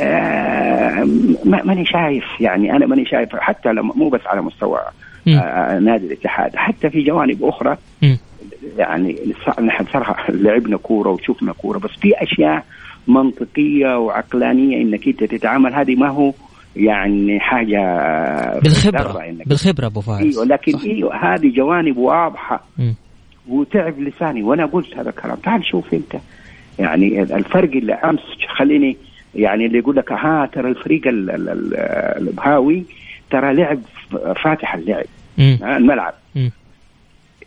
آه 0.00 1.08
ماني 1.44 1.84
شايف. 1.84 2.24
يعني 2.40 2.76
أنا 2.76 2.86
ماني 2.86 3.06
شايف 3.06 3.36
حتى 3.36 3.72
لما 3.72 3.94
مو 3.96 4.08
بس 4.08 4.26
على 4.26 4.42
مستوى 4.42 4.80
نادي 5.26 6.06
الاتحاد 6.06 6.56
حتى 6.56 6.90
في 6.90 7.02
جوانب 7.02 7.44
أخرى 7.44 7.76
م. 8.02 8.16
يعني 8.78 9.16
نحن 9.60 9.84
صراحة 9.92 10.24
لعبنا 10.32 10.76
كورة 10.76 11.10
وشفنا 11.10 11.52
كورة 11.52 11.78
بس 11.78 11.90
في 11.90 12.12
أشياء 12.22 12.64
منطقية 13.08 13.98
وعقلانية 13.98 14.82
إنك 14.82 15.08
أنت 15.08 15.24
تتعامل 15.24 15.74
هذه 15.74 15.94
ما 15.96 16.08
هو 16.08 16.32
يعني 16.76 17.40
حاجة 17.40 17.80
بالخبرة 18.60 19.34
بالخبرة 19.46 19.86
أبو 19.86 20.00
فارس 20.00 20.22
إيوه 20.22 20.44
لكن 20.44 20.72
صح. 20.72 20.84
إيوه 20.84 21.34
هذه 21.34 21.52
جوانب 21.54 21.96
واضحة. 21.96 22.64
وتعب 23.48 24.00
لساني 24.00 24.42
وأنا 24.42 24.66
قلت 24.66 24.98
هذا 24.98 25.10
الكلام 25.10 25.36
تعال 25.36 25.66
شوف 25.66 25.94
أنت 25.94 26.16
يعني 26.78 27.22
الفرق 27.22 27.70
اللي 27.70 27.92
أمس 27.92 28.20
خليني 28.58 28.96
يعني 29.34 29.66
اللي 29.66 29.78
يقول 29.78 29.96
لك 29.96 30.12
ها 30.12 30.46
ترى 30.52 30.68
الفريق 30.68 31.02
البهاوي 31.06 32.84
ترى 33.30 33.54
لعب 33.54 33.80
فاتح 34.44 34.74
اللعب 34.74 35.06
الملعب. 35.38 36.14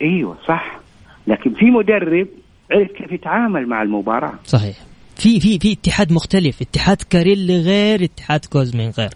أيوه 0.01 0.37
صح. 0.47 0.79
لكن 1.27 1.53
في 1.53 1.65
مدرب 1.65 2.27
عرف 2.71 2.91
كيف 2.91 3.11
يتعامل 3.11 3.67
مع 3.67 3.81
المباراة. 3.81 4.33
صحيح. 4.45 4.77
في 5.15 5.39
في 5.39 5.59
في 5.59 5.71
اتحاد 5.73 6.13
مختلف 6.13 6.61
اتحاد 6.61 7.01
كاريلي 7.09 7.61
غير 7.61 8.03
اتحاد 8.03 8.45
كوزمين 8.45 8.89
غير. 8.97 9.09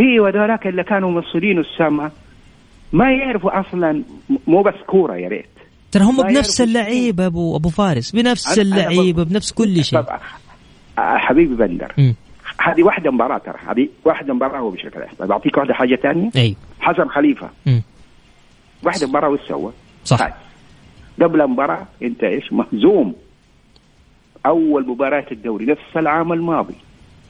أيوه 0.00 0.30
ذولاك 0.30 0.66
اللي 0.66 0.84
كانوا 0.84 1.10
موصلين 1.10 1.58
السما 1.58 2.10
ما 2.92 3.12
يعرفوا 3.12 3.60
أصلا 3.60 4.02
مو 4.46 4.62
بس 4.62 4.74
كورة 4.86 5.16
يا 5.16 5.28
ريت. 5.28 5.46
ترى 5.92 6.04
هم 6.04 6.22
بنفس 6.22 6.60
اللعيبه 6.60 7.26
أبو 7.26 7.56
أبو 7.56 7.68
فارس 7.68 8.10
بنفس 8.10 8.58
اللعيبه 8.58 9.24
بنفس 9.24 9.52
كل 9.52 9.84
شيء. 9.84 10.04
حبيبي 10.98 11.54
بندر 11.54 12.14
هذه 12.72 12.82
واحدة 12.82 13.10
مباراة 13.10 13.38
ترى. 13.38 13.58
هذه 13.68 13.88
واحدة 14.04 14.34
مباراة 14.34 14.58
هو 14.58 14.70
بشكل 14.70 15.00
طيب 15.18 15.32
أعطيك 15.32 15.56
واحدة 15.56 15.74
حاجة 15.74 15.96
ثانية 15.96 16.30
أي. 16.36 16.56
حسن 16.80 17.08
خليفة. 17.08 17.50
م. 17.66 17.80
واحدة 18.82 19.06
مباراة 19.06 19.28
وش 19.28 19.40
سوى؟ 19.48 19.72
صح. 20.04 20.30
قبل 21.22 21.40
المباراة 21.40 21.86
أنت 22.02 22.24
إيش؟ 22.24 22.52
مهزوم. 22.52 23.14
أول 24.46 24.88
مباراة 24.88 25.26
الدوري 25.32 25.64
نفس 25.66 25.96
العام 25.96 26.32
الماضي. 26.32 26.74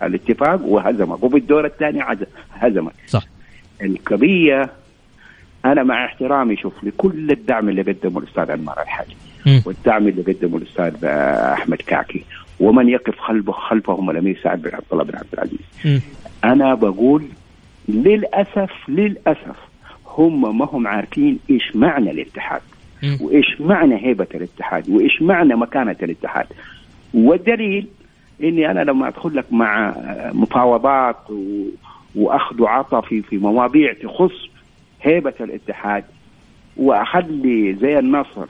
الاتفاق 0.02 0.60
وهزمك 0.62 1.22
وفي 1.22 1.36
الدور 1.36 1.64
الثاني 1.66 2.04
هزمك. 2.52 2.92
صح. 3.06 3.22
القضية 3.82 4.70
أنا 5.64 5.82
مع 5.82 6.04
احترامي 6.04 6.56
شوف 6.56 6.84
لكل 6.84 7.30
الدعم 7.30 7.68
اللي 7.68 7.82
قدمه 7.82 8.18
الأستاذ 8.20 8.50
أنمار 8.50 8.82
الحاج. 8.82 9.06
والدعم 9.66 10.08
اللي 10.08 10.22
قدمه 10.32 10.56
الأستاذ 10.56 11.04
أحمد 11.04 11.76
كعكي 11.76 12.24
ومن 12.60 12.88
يقف 12.88 13.18
خلفه 13.18 13.52
خلفهم 13.52 14.10
الامير 14.10 14.40
سعد 14.42 14.62
بن 14.62 14.70
عبد 14.74 14.84
الله 14.92 15.04
بن 15.04 15.16
عبد 15.16 15.26
العزيز. 15.32 15.60
أنا 16.44 16.74
بقول 16.74 17.24
للاسف 17.88 18.70
للأسف 18.88 19.56
هم 20.06 20.58
ما 20.58 20.64
هم 20.72 20.86
عارفين 20.86 21.38
إيش 21.50 21.76
معنى 21.76 22.10
الاتحاد 22.10 22.60
وإيش 23.20 23.60
معنى 23.60 24.06
هيبة 24.06 24.26
الاتحاد 24.34 24.90
وإيش 24.90 25.22
معنى 25.22 25.54
مكانة 25.56 25.96
الاتحاد. 26.02 26.46
والدليل 27.14 27.86
إني 28.42 28.70
أنا 28.70 28.80
لما 28.80 29.08
أدخل 29.08 29.36
لك 29.36 29.52
مع 29.52 29.94
مفاوضات 30.32 31.30
و... 31.30 31.64
وأخذ 32.14 32.62
وعطى 32.62 33.02
في 33.08 33.22
في 33.22 33.36
مواضيع 33.38 33.92
تخص 33.92 34.48
هيبة 35.02 35.34
الاتحاد 35.40 36.04
وأخلي 36.76 37.74
زي 37.74 37.98
النصر 37.98 38.46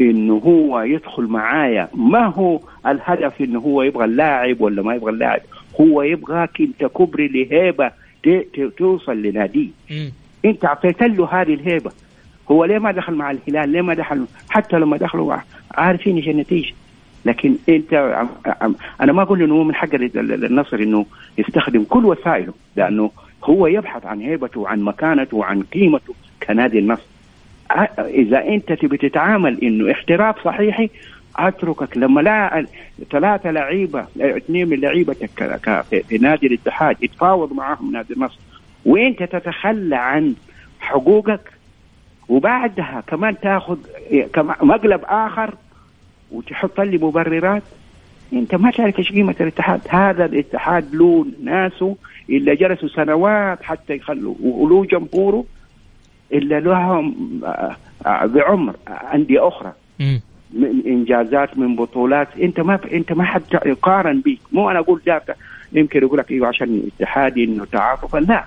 إنه 0.00 0.34
هو 0.34 0.80
يدخل 0.80 1.22
معايا. 1.22 1.88
ما 1.94 2.26
هو 2.26 2.60
الهدف 2.86 3.40
إنه 3.40 3.58
هو 3.58 3.82
يبغى 3.82 4.04
اللاعب 4.04 4.60
ولا 4.60 4.82
ما 4.82 4.94
يبغى 4.94 5.12
اللاعب؟ 5.12 5.40
هو 5.80 6.02
يبغاك 6.02 6.60
أنت 6.60 6.84
كبري 6.84 7.28
لهيبة 7.28 7.90
توصل 8.78 9.22
لناديه 9.22 9.68
أنت 10.44 10.64
اعطيت 10.64 11.02
له 11.02 11.28
هذه 11.40 11.54
الهيبة. 11.54 11.90
هو 12.50 12.64
ليه 12.64 12.78
ما 12.78 12.92
دخل 12.92 13.14
مع 13.14 13.30
الهلال؟ 13.30 13.68
ليه 13.68 13.80
ما 13.80 13.94
دخل؟ 13.94 14.26
حتى 14.50 14.78
لما 14.78 14.96
دخلوا 14.96 15.36
عارفين 15.70 16.16
إيش 16.16 16.28
النتيجة. 16.28 16.74
لكن 17.24 17.54
أنت 17.68 17.92
أنا 19.00 19.12
ما 19.12 19.22
أقول 19.22 19.42
إنه 19.42 19.54
هو 19.54 19.64
من 19.64 19.74
حق 19.74 19.88
النصر 19.94 20.76
إنه 20.76 21.06
يستخدم 21.38 21.84
كل 21.84 22.04
وسائله 22.04 22.52
لأنه 22.76 23.10
هو 23.44 23.66
يبحث 23.66 24.06
عن 24.06 24.20
هيبته 24.20 24.60
وعن 24.60 24.80
مكانته 24.80 25.36
وعن 25.36 25.62
قيمته 25.62 26.14
كنادي 26.46 26.78
النصر. 26.78 27.06
إذا 27.98 28.48
أنت 28.48 28.72
تبي 28.72 28.96
تتعامل 28.96 29.60
إنه 29.62 29.92
احتراف 29.92 30.44
صحيحي 30.44 30.90
أتركك. 31.36 31.96
لما 31.96 32.20
لا 32.20 32.66
ثلاثة 33.10 33.50
لعيبة 33.50 34.06
اثنين 34.20 34.68
من 34.68 34.80
لعيبتك 34.80 35.30
في 36.08 36.18
نادي 36.18 36.46
الاتحاد 36.46 36.96
يتفاوض 37.02 37.52
معاهم 37.52 37.92
نادي 37.92 38.14
النصر 38.14 38.38
وأنت 38.84 39.22
تتخلى 39.22 39.96
عن 39.96 40.34
حقوقك 40.80 41.52
وبعدها 42.28 43.02
كمان 43.06 43.40
تاخذ 43.40 43.78
مقلب 44.62 45.00
آخر 45.04 45.54
وتحط 46.32 46.80
لي 46.80 46.98
مبررات. 46.98 47.62
أنت 48.32 48.54
ما 48.54 48.70
تعرف 48.70 48.98
إيش 48.98 49.12
قيمة 49.12 49.34
الاتحاد. 49.40 49.80
هذا 49.88 50.24
الاتحاد 50.24 50.94
له 50.94 51.26
ناسه 51.44 51.96
اللي 52.30 52.56
جلسوا 52.56 52.88
سنوات 52.88 53.62
حتى 53.62 53.94
يخلوا 53.94 54.34
وله 54.40 54.84
جمهوره 54.84 55.44
إلا 56.32 56.60
لهم 56.60 57.14
آه، 57.44 57.76
آه، 58.06 58.26
بعمر 58.26 58.74
أندية 59.14 59.48
أخرى. 59.48 59.72
من 60.52 60.82
إنجازات 60.86 61.58
من 61.58 61.76
بطولات. 61.76 62.28
أنت 62.42 62.60
ما 62.60 62.78
أنت 62.92 63.12
ما 63.12 63.24
حد 63.24 63.42
يقارن 63.66 64.20
بيك. 64.20 64.40
مو 64.52 64.70
أنا 64.70 64.78
أقول 64.78 65.00
ده 65.06 65.22
يمكن 65.72 66.02
يقول 66.02 66.18
لك 66.18 66.30
إيوه 66.30 66.48
عشان 66.48 66.82
اتحادي 67.00 67.44
إنه 67.44 67.64
تعاطفا 67.64 68.18
لا 68.18 68.44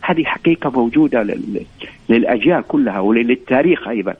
هذه 0.00 0.24
حقيقة 0.24 0.70
موجودة 0.70 1.36
للأجيال 2.08 2.62
كلها 2.68 3.00
وللتاريخ 3.00 3.88
أيضا. 3.88 4.14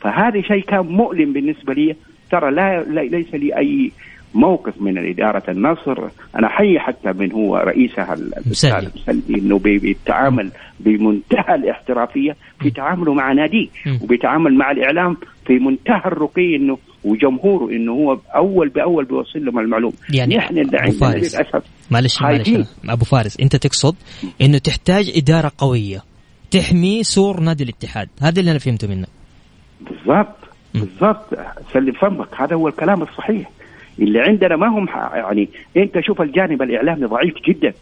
فهذا 0.00 0.40
شيء 0.40 0.64
كان 0.64 0.86
مؤلم 0.86 1.32
بالنسبة 1.32 1.74
لي. 1.74 1.96
ترى 2.30 2.50
لا 2.50 2.82
ليس 2.82 3.34
لي 3.34 3.58
اي 3.58 3.92
موقف 4.34 4.82
من 4.82 4.98
إدارة 4.98 5.42
النصر. 5.48 6.08
أنا 6.38 6.48
حي 6.48 6.78
حتى 6.78 7.12
من 7.12 7.32
هو 7.32 7.56
رئيسها 7.56 8.14
المسلي 8.14 8.90
إنه 9.30 9.58
بيتعامل 9.58 10.50
بمنتهى 10.80 11.54
الاحترافية 11.54 12.36
في 12.60 12.70
تعامله 12.70 13.14
مع 13.14 13.32
ناديه 13.32 13.68
وبيتعامل 14.02 14.54
مع 14.54 14.70
الإعلام 14.70 15.16
في 15.46 15.58
منتهى 15.58 16.02
الرقي 16.06 16.56
إنه 16.56 16.78
وجمهوره 17.04 17.70
إنه 17.70 17.92
هو 17.92 18.18
أول 18.34 18.68
بأول 18.68 19.04
بيوصل 19.04 19.44
لهم 19.44 19.58
المعلومة. 19.58 19.94
يعني 20.10 20.36
نحن 20.36 20.58
اللي 20.58 20.78
عندنا 20.78 21.16
للأسف 21.16 21.62
معلش 21.90 22.22
معلش 22.22 22.50
أبو 22.88 23.04
فارس 23.04 23.40
أنت 23.40 23.56
تقصد 23.56 23.94
إنه 24.40 24.58
تحتاج 24.58 25.12
إدارة 25.16 25.52
قوية 25.58 26.02
تحمي 26.50 27.02
سور 27.02 27.40
نادي 27.40 27.64
الاتحاد. 27.64 28.08
هذا 28.22 28.40
اللي 28.40 28.50
أنا 28.50 28.58
فهمته 28.58 28.88
منك. 28.88 29.08
بالضبط 29.80 30.36
بالضبط. 30.74 31.34
سلم 31.72 31.92
فمك 31.92 32.28
هذا 32.40 32.56
هو 32.56 32.68
الكلام 32.68 33.02
الصحيح. 33.02 33.50
اللي 33.98 34.20
عندنا 34.20 34.56
ما 34.56 34.66
هم 34.66 34.86
يعني 35.14 35.48
أنت 35.76 36.00
شوف 36.00 36.22
الجانب 36.22 36.62
الإعلامي 36.62 37.06
ضعيف 37.06 37.34
جدا. 37.46 37.72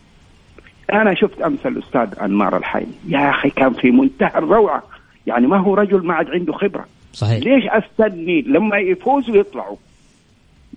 أنا 0.93 1.15
شفت 1.15 1.41
أمس 1.41 1.67
الأستاذ 1.67 2.09
أنمار 2.23 2.57
الحيني 2.57 2.93
يا 3.09 3.31
أخي 3.31 3.51
كان 3.51 3.73
في 3.73 3.91
منتهى 3.91 4.39
الروعة. 4.39 4.83
يعني 5.27 5.47
ما 5.47 5.57
هو 5.57 5.75
رجل 5.75 6.07
ما 6.07 6.15
عاد 6.15 6.31
عنده 6.31 6.53
خبرة. 6.53 6.87
صحيح. 7.13 7.45
ليش 7.45 7.65
أستني؟ 7.67 8.43
لما 8.43 8.79
يفوزوا 8.79 9.37
يطلعوا. 9.37 9.77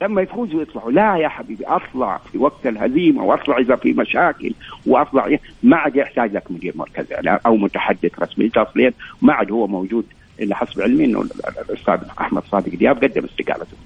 لما 0.01 0.21
يفوزوا 0.21 0.61
يطلعوا. 0.61 0.91
لا 0.91 1.17
يا 1.17 1.27
حبيبي 1.27 1.65
أطلع 1.67 2.17
في 2.17 2.37
وقت 2.37 2.67
الهزيمة 2.67 3.23
وأطلع 3.23 3.57
إذا 3.57 3.75
في 3.75 3.93
مشاكل 3.93 4.53
وأطلع. 4.85 5.37
ما 5.63 5.77
عاد 5.77 5.95
يحتاج 5.95 6.35
لك 6.35 6.51
مدير 6.51 6.73
مركز 6.75 7.05
أو 7.45 7.57
متحدث 7.57 8.19
رسمي 8.19 8.45
انت 8.45 8.57
اصليا 8.57 8.93
ما 9.21 9.33
عاد 9.33 9.51
هو 9.51 9.67
موجود 9.67 10.05
إلا 10.39 10.55
حسب 10.55 10.81
علمي 10.81 11.05
إنه 11.05 11.21
الأستاذ 11.69 11.99
أحمد 12.19 12.43
صادق 12.43 12.75
دياب 12.75 13.03
قدم 13.03 13.23
استقالته 13.25 13.77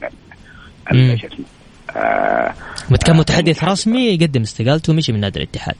شو 0.93 1.28
اسمه 1.28 1.45
آه 1.95 2.54
كان 3.06 3.17
متحدث 3.17 3.63
رسمي 3.63 4.08
يقدم 4.08 4.41
استقالته 4.41 4.93
ومشي 4.93 5.12
من 5.13 5.19
نادي 5.19 5.39
الاتحاد. 5.39 5.75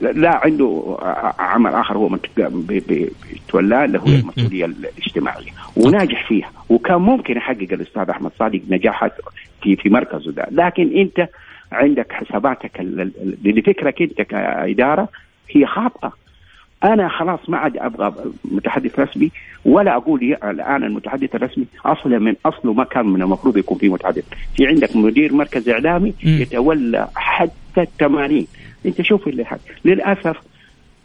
لا 0.00 0.40
عنده 0.44 0.96
عمل 1.38 1.74
آخر 1.74 1.98
هو 1.98 2.18
بيتولاه 2.50 3.84
اللي 3.84 3.98
هو 3.98 4.06
المسؤولية 4.06 4.64
الاجتماعية. 4.64 5.50
وناجح 5.76 6.28
فيها. 6.28 6.50
وكان 6.68 6.96
ممكن 6.96 7.36
يحقق 7.36 7.68
الأستاذ 7.72 8.10
أحمد 8.10 8.30
صادق 8.38 8.60
نجاحات 8.68 9.12
في 9.62 9.76
في 9.76 9.88
مركزه 9.88 10.32
ده. 10.32 10.46
لكن 10.50 10.96
أنت 10.96 11.28
عندك 11.72 12.12
حساباتك 12.12 12.80
اللي 12.80 13.62
فكرك 13.62 14.02
أنت 14.02 14.22
كإدارة 14.22 15.08
هي 15.50 15.66
خاطئة. 15.66 16.12
أنا 16.84 17.08
خلاص 17.08 17.40
ما 17.48 17.58
عاد 17.58 17.76
أبغى 17.76 18.14
متحدث 18.44 18.98
رسمي 18.98 19.30
ولا 19.64 19.96
أقول 19.96 20.36
الآن 20.44 20.84
المتحدث 20.84 21.34
الرسمي 21.34 21.66
أصلا 21.84 22.18
من 22.18 22.34
أصله 22.46 22.72
ما 22.72 22.84
كان 22.84 23.06
من 23.06 23.22
المفروض 23.22 23.56
يكون 23.56 23.78
في 23.78 23.88
متحدث. 23.88 24.24
في 24.56 24.66
عندك 24.66 24.96
مدير 24.96 25.34
مركز 25.34 25.68
إعلامي 25.68 26.14
يتولى 26.22 27.08
حتى 27.16 27.80
الثمانين 27.80 28.46
أنت 28.86 29.02
شوف 29.02 29.28
اللي 29.28 29.44
حد. 29.44 29.58
للأسف 29.84 30.36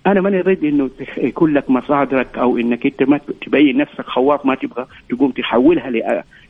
أنا 0.08 0.22
ماني 0.22 0.42
ضد 0.42 0.64
إنه 0.64 0.90
يكون 1.18 1.54
لك 1.54 1.70
مصادرك 1.70 2.38
أو 2.38 2.58
إنك 2.58 2.86
أنت 2.86 3.04
ما 3.04 3.20
تبين 3.42 3.78
نفسك 3.78 4.06
خواف 4.06 4.46
ما 4.46 4.56
تبغى 4.56 4.86
تقوم 5.10 5.32
تحولها 5.32 5.90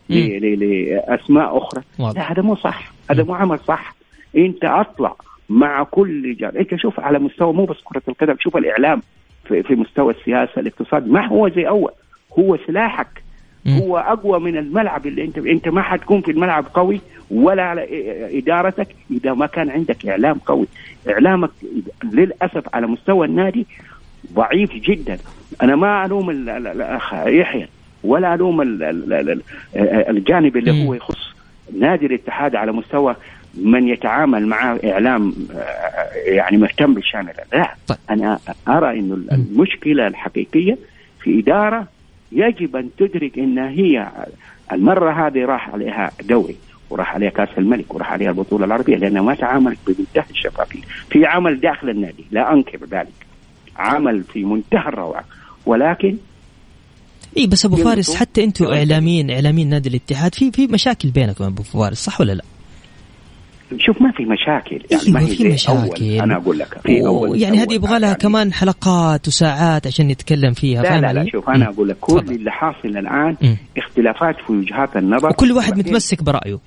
لأسماء 0.10 1.58
أخرى. 1.58 1.82
لا 2.00 2.32
هذا 2.32 2.42
مو 2.42 2.56
صح. 2.56 2.92
هذا 3.12 3.24
مو 3.24 3.34
عمل 3.34 3.60
صح. 3.60 3.96
أنت 4.38 4.66
أطلع. 4.66 5.16
مع 5.50 5.84
كل 5.84 6.30
رجال 6.30 6.58
انت 6.58 6.76
شوف 6.76 7.00
على 7.00 7.20
مستوى 7.20 7.54
مو 7.54 7.66
بس 7.66 7.78
كرة 7.84 8.02
القدم 8.08 8.36
شوف 8.40 8.58
الإعلام 8.58 9.02
في, 9.48 9.64
في 9.64 9.76
مستوى 9.76 10.14
السياسة 10.14 10.60
الاقتصاد. 10.62 11.08
ما 11.08 11.28
هو 11.28 11.50
زي 11.50 11.68
أول. 11.68 11.92
هو 12.40 12.58
سلاحك. 12.68 13.24
هو 13.68 13.98
أقوى 13.98 14.40
من 14.40 14.58
الملعب 14.58 15.08
اللي 15.08 15.24
أنت 15.24 15.38
أنت 15.38 15.68
ما 15.68 15.82
حتكون 15.82 16.22
في 16.22 16.32
الملعب 16.32 16.66
قوي 16.74 17.02
ولا 17.32 17.64
على 17.64 17.88
إدارتك 18.38 18.88
إذا 19.12 19.34
ما 19.34 19.46
كان 19.46 19.70
عندك 19.70 20.06
إعلام 20.08 20.38
قوي. 20.38 20.68
إعلامك 21.10 21.50
للأسف 22.04 22.76
على 22.76 22.88
مستوى 22.88 23.28
النادي 23.28 23.66
ضعيف 24.34 24.74
جدا. 24.74 25.18
أنا 25.62 25.76
ما 25.76 26.06
ألوم 26.06 26.30
الاخ 26.30 27.14
يحيى 27.14 27.68
ولا 28.04 28.34
ألوم 28.34 28.62
الجانب 30.10 30.58
اللي 30.58 30.88
هو 30.88 30.94
يخص 30.94 31.34
نادي 31.80 32.06
الاتحاد 32.06 32.56
على 32.56 32.72
مستوى 32.72 33.16
من 33.54 33.88
يتعامل 33.88 34.48
مع 34.48 34.78
إعلام 34.84 35.34
يعني 36.26 36.58
مهتم 36.58 36.94
بالشان 36.94 37.28
لا 37.54 37.76
طيب. 37.88 37.98
أنا 38.10 38.40
أرى 38.68 39.00
انه 39.00 39.14
المشكلة 39.32 40.08
الحقيقية 40.08 40.78
في 41.24 41.40
إدارة 41.40 41.88
يجب 42.32 42.76
أن 42.76 42.90
تدرك 42.98 43.40
إن 43.40 43.58
هي 43.58 44.08
المرة 44.72 45.28
هذه 45.28 45.46
راح 45.46 45.70
عليها 45.70 46.12
دوري 46.24 46.56
وراح 46.90 47.14
عليها 47.16 47.30
كأس 47.30 47.50
الملك 47.58 47.96
وراح 47.96 48.12
عليها 48.12 48.30
البطولة 48.30 48.66
العربية 48.66 48.98
لأنها 48.98 49.22
ما 49.22 49.36
تعاملت 49.36 49.78
بمنتهى 49.88 50.32
الشفافيه 50.32 50.82
في 51.10 51.26
عمل 51.26 51.60
داخل 51.60 51.90
النادي 51.90 52.26
لا 52.32 52.54
أنكر 52.54 52.80
ذلك 52.92 53.26
عمل 53.76 54.24
في 54.24 54.44
منتهى 54.44 54.88
الروعة 54.88 55.24
ولكن 55.66 56.18
اي 57.38 57.48
بس 57.48 57.66
أبو 57.66 57.76
فارس 57.76 58.16
حتى 58.16 58.44
أنتم 58.44 58.66
إعلاميين 58.66 59.32
إعلاميين 59.32 59.70
نادي 59.70 59.90
الاتحاد 59.90 60.36
في 60.36 60.52
في 60.52 60.68
مشاكل 60.68 61.10
بينكم 61.10 61.44
أبو 61.44 61.64
فارس 61.64 61.98
صح 61.98 62.22
ولا 62.22 62.32
لا؟ 62.32 62.44
شوف 63.78 64.02
ما 64.02 64.12
في 64.12 64.26
مشاكل 64.26 64.82
يعني 64.92 65.12
ما 65.12 65.20
في 65.20 65.48
مشاكل 65.48 65.78
أول. 65.78 66.22
أنا 66.22 66.38
أقول 66.38 66.60
لك 66.60 66.78
في 66.84 67.06
أول 67.06 67.42
يعني 67.42 67.58
هذه 67.58 67.74
يبغى 67.74 68.00
لها 68.00 68.14
كمان 68.14 68.54
حلقات 68.54 69.28
وساعات 69.28 69.88
عشان 69.88 70.08
نتكلم 70.08 70.54
فيها 70.54 70.82
لا 70.84 71.02
لا 71.02 71.14
لا 71.14 71.26
شوف 71.32 71.50
أنا 71.50 71.70
أقول 71.70 71.90
لك 71.90 71.98
كل. 72.00 72.20
اللي 72.20 72.52
حاصل 72.52 72.88
الآن 72.88 73.36
م. 73.42 73.56
اختلافات 73.78 74.36
في 74.48 74.52
وجهات 74.54 74.98
النظر 74.98 75.30
وكل 75.30 75.52
واحد 75.52 75.78
متمسك 75.78 76.24
برأيه 76.24 76.60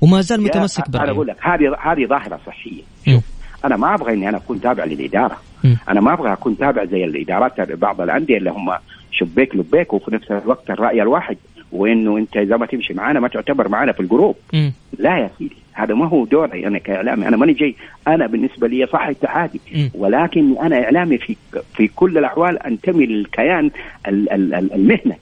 وما 0.00 0.20
زال 0.20 0.40
متمسك 0.40 0.90
برايه 0.90 1.04
أنا 1.04 1.12
أقول 1.12 1.26
لك 1.26 1.36
هذه 1.42 1.76
هذه 1.92 2.06
ظاهرة 2.06 2.40
صحية 2.46 2.82
شوف 3.06 3.24
أنا 3.64 3.76
ما 3.76 3.94
أبغى 3.94 4.12
إني 4.12 4.28
أنا 4.28 4.36
أكون 4.36 4.60
تابع 4.60 4.84
للإدارة 4.84 5.36
م. 5.64 5.74
أنا 5.88 6.00
ما 6.00 6.12
أبغى 6.12 6.32
أكون 6.32 6.58
تابع 6.58 6.84
زي 6.84 7.04
الإدارات 7.04 7.60
بعض 7.60 8.00
الأندية 8.00 8.36
اللي 8.36 8.50
هم 8.50 8.72
شبيك 9.12 9.54
لبيك 9.54 9.92
وفي 9.92 10.14
نفس 10.14 10.30
الوقت 10.30 10.70
الرأي 10.70 11.02
الواحد 11.02 11.36
وإنه 11.72 12.18
أنت 12.18 12.36
إذا 12.36 12.56
ما 12.56 12.66
تمشي 12.66 12.94
معانا 12.94 13.20
ما 13.20 13.28
تعتبر 13.28 13.68
معانا 13.68 13.92
في 13.92 14.00
الجروب 14.00 14.36
م. 14.52 14.70
لا 14.98 15.18
يا 15.18 15.30
سيدي 15.38 15.56
هذا 15.72 15.94
ما 15.94 16.08
هو 16.08 16.24
دوري 16.24 16.66
أنا 16.66 16.78
كإعلامي. 16.78 17.28
أنا 17.28 17.36
ماني 17.36 17.52
جاي 17.52 17.74
أنا 18.08 18.26
بالنسبة 18.26 18.68
لي 18.68 18.86
صح 18.86 19.06
اتحادي. 19.06 19.60
ولكن 19.94 20.58
أنا 20.58 20.84
إعلامي 20.84 21.18
في 21.18 21.36
في 21.76 21.88
كل 21.88 22.18
الأحوال 22.18 22.62
أنتمي 22.62 23.06
للكيان 23.06 23.70
المهنة. 24.08 25.16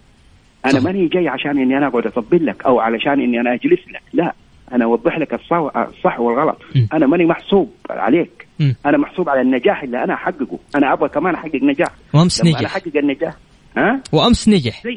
أنا 0.66 0.80
ماني 0.80 1.06
جاي 1.06 1.28
عشان 1.28 1.58
إني 1.58 1.78
أنا 1.78 1.87
أقعد 1.87 2.06
أطبل 2.06 2.46
لك 2.46 2.64
أو 2.64 2.80
علشان 2.80 3.20
إني 3.20 3.40
أنا 3.40 3.54
أجلس 3.54 3.80
لك. 3.90 4.02
لا 4.12 4.35
أنا 4.72 4.85
أوضح 4.85 5.18
لك 5.18 5.35
الصح 5.35 6.20
والغلط. 6.20 6.58
أنا 6.92 7.06
ماني 7.06 7.24
محسوب 7.24 7.70
عليك. 7.90 8.46
أنا 8.87 8.98
محسوب 8.98 9.28
على 9.28 9.40
النجاح 9.40 9.82
اللي 9.82 10.04
أنا 10.04 10.14
أحققه. 10.14 10.58
أنا 10.74 10.92
أبغى 10.92 11.08
كمان 11.08 11.35
أحقق 11.35 11.62
نجاح. 11.62 11.90
وأمس 12.14 12.44
نجح 12.44 12.58
أنا 12.58 12.66
أحقق 12.66 12.96
النجاح 12.96 13.35
ها؟ 13.76 14.00
وأمس 14.12 14.48
نجح. 14.48 14.82
زي 14.85 14.96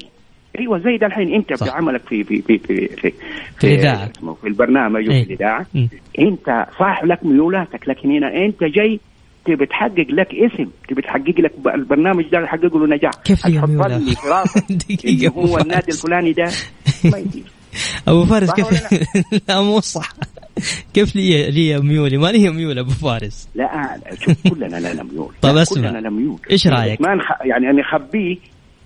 أيوه 0.59 0.79
زي 0.79 0.97
ده 0.97 1.07
الحين 1.07 1.33
أنت 1.33 1.53
صح. 1.53 1.67
بعملك 1.67 2.01
في 2.09 2.23
في 2.23 2.41
في 2.41 2.57
في 2.57 2.87
في, 2.87 3.13
في 3.59 3.67
الاذاعه 3.67 4.11
في 4.41 4.47
البرنامج 4.47 5.09
وفي 5.09 5.21
الإذاعة. 5.21 5.65
أنت 6.19 6.65
صح 6.79 7.03
لك 7.03 7.25
ميولاتك 7.25 7.89
لكن 7.89 8.11
هنا 8.11 8.45
أنت 8.45 8.63
جاي 8.63 8.99
تبي 9.45 9.65
تحقق 9.65 10.05
لك 10.09 10.27
اسم 10.35 10.69
تبي 10.89 11.01
تحقق 11.01 11.39
لك 11.39 11.51
البرنامج 11.75 12.25
ده 12.31 12.39
يحقق 12.39 12.77
له 12.77 12.87
نجاح. 12.95 13.11
كيف 13.23 13.45
لي 13.47 13.61
في 14.15 14.27
راسك 14.29 14.65
اللي 15.05 15.27
هو 15.27 15.57
النادي 15.57 15.91
الفلاني 15.91 16.31
ده. 16.33 16.43
ما 17.11 17.17
يجي 17.17 17.43
أبو 18.07 18.25
فارس 18.25 18.51
كيف 18.51 18.67
لا؟ 19.49 19.61
مو 19.61 19.79
صح. 19.79 20.13
كيف 20.93 21.15
لي 21.15 21.51
لي 21.51 21.79
ميولي؟ 21.81 22.17
ما 22.17 22.27
لي 22.27 22.49
ميول 22.49 22.79
أبو 22.79 22.89
فارس. 22.91 23.49
لا 23.55 23.99
شوف 24.21 24.47
كلنا 24.47 24.77
لنا 24.77 25.03
ميول. 25.03 25.33
طيب 25.41 25.57
اسمع 25.57 25.91
كلنا 25.91 26.09
ميول. 26.09 26.39
إيش 26.51 26.67
رأيك؟ 26.67 27.01
ما 27.01 27.15
نخ... 27.15 27.25
يعني 27.41 27.69
أنا 27.69 27.81
اخبيه 27.81 28.37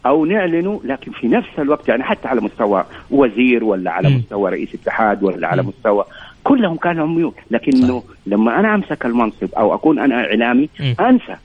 أو 0.05 0.25
نعلنه 0.25 0.81
لكن 0.83 1.12
في 1.12 1.27
نفس 1.27 1.49
الوقت 1.59 1.89
يعني 1.89 2.03
حتى 2.03 2.27
على 2.27 2.41
مستوى 2.41 2.85
وزير 3.12 3.63
ولا 3.63 3.91
على 3.91 4.09
م. 4.09 4.17
مستوى 4.17 4.51
رئيس 4.51 4.69
اتحاد 4.75 5.23
ولا 5.23 5.47
على 5.47 5.63
م. 5.63 5.67
مستوى 5.67 6.05
كلهم 6.43 6.77
كانوا 6.77 7.07
ميول 7.07 7.33
لكنه 7.51 8.03
لما 8.25 8.59
أنا 8.59 8.75
أمسك 8.75 9.05
المنصب 9.05 9.53
أو 9.57 9.73
أكون 9.75 9.99
أنا 9.99 10.15
إعلامي 10.15 10.69
م. 10.79 10.93
أنسى 10.99 11.35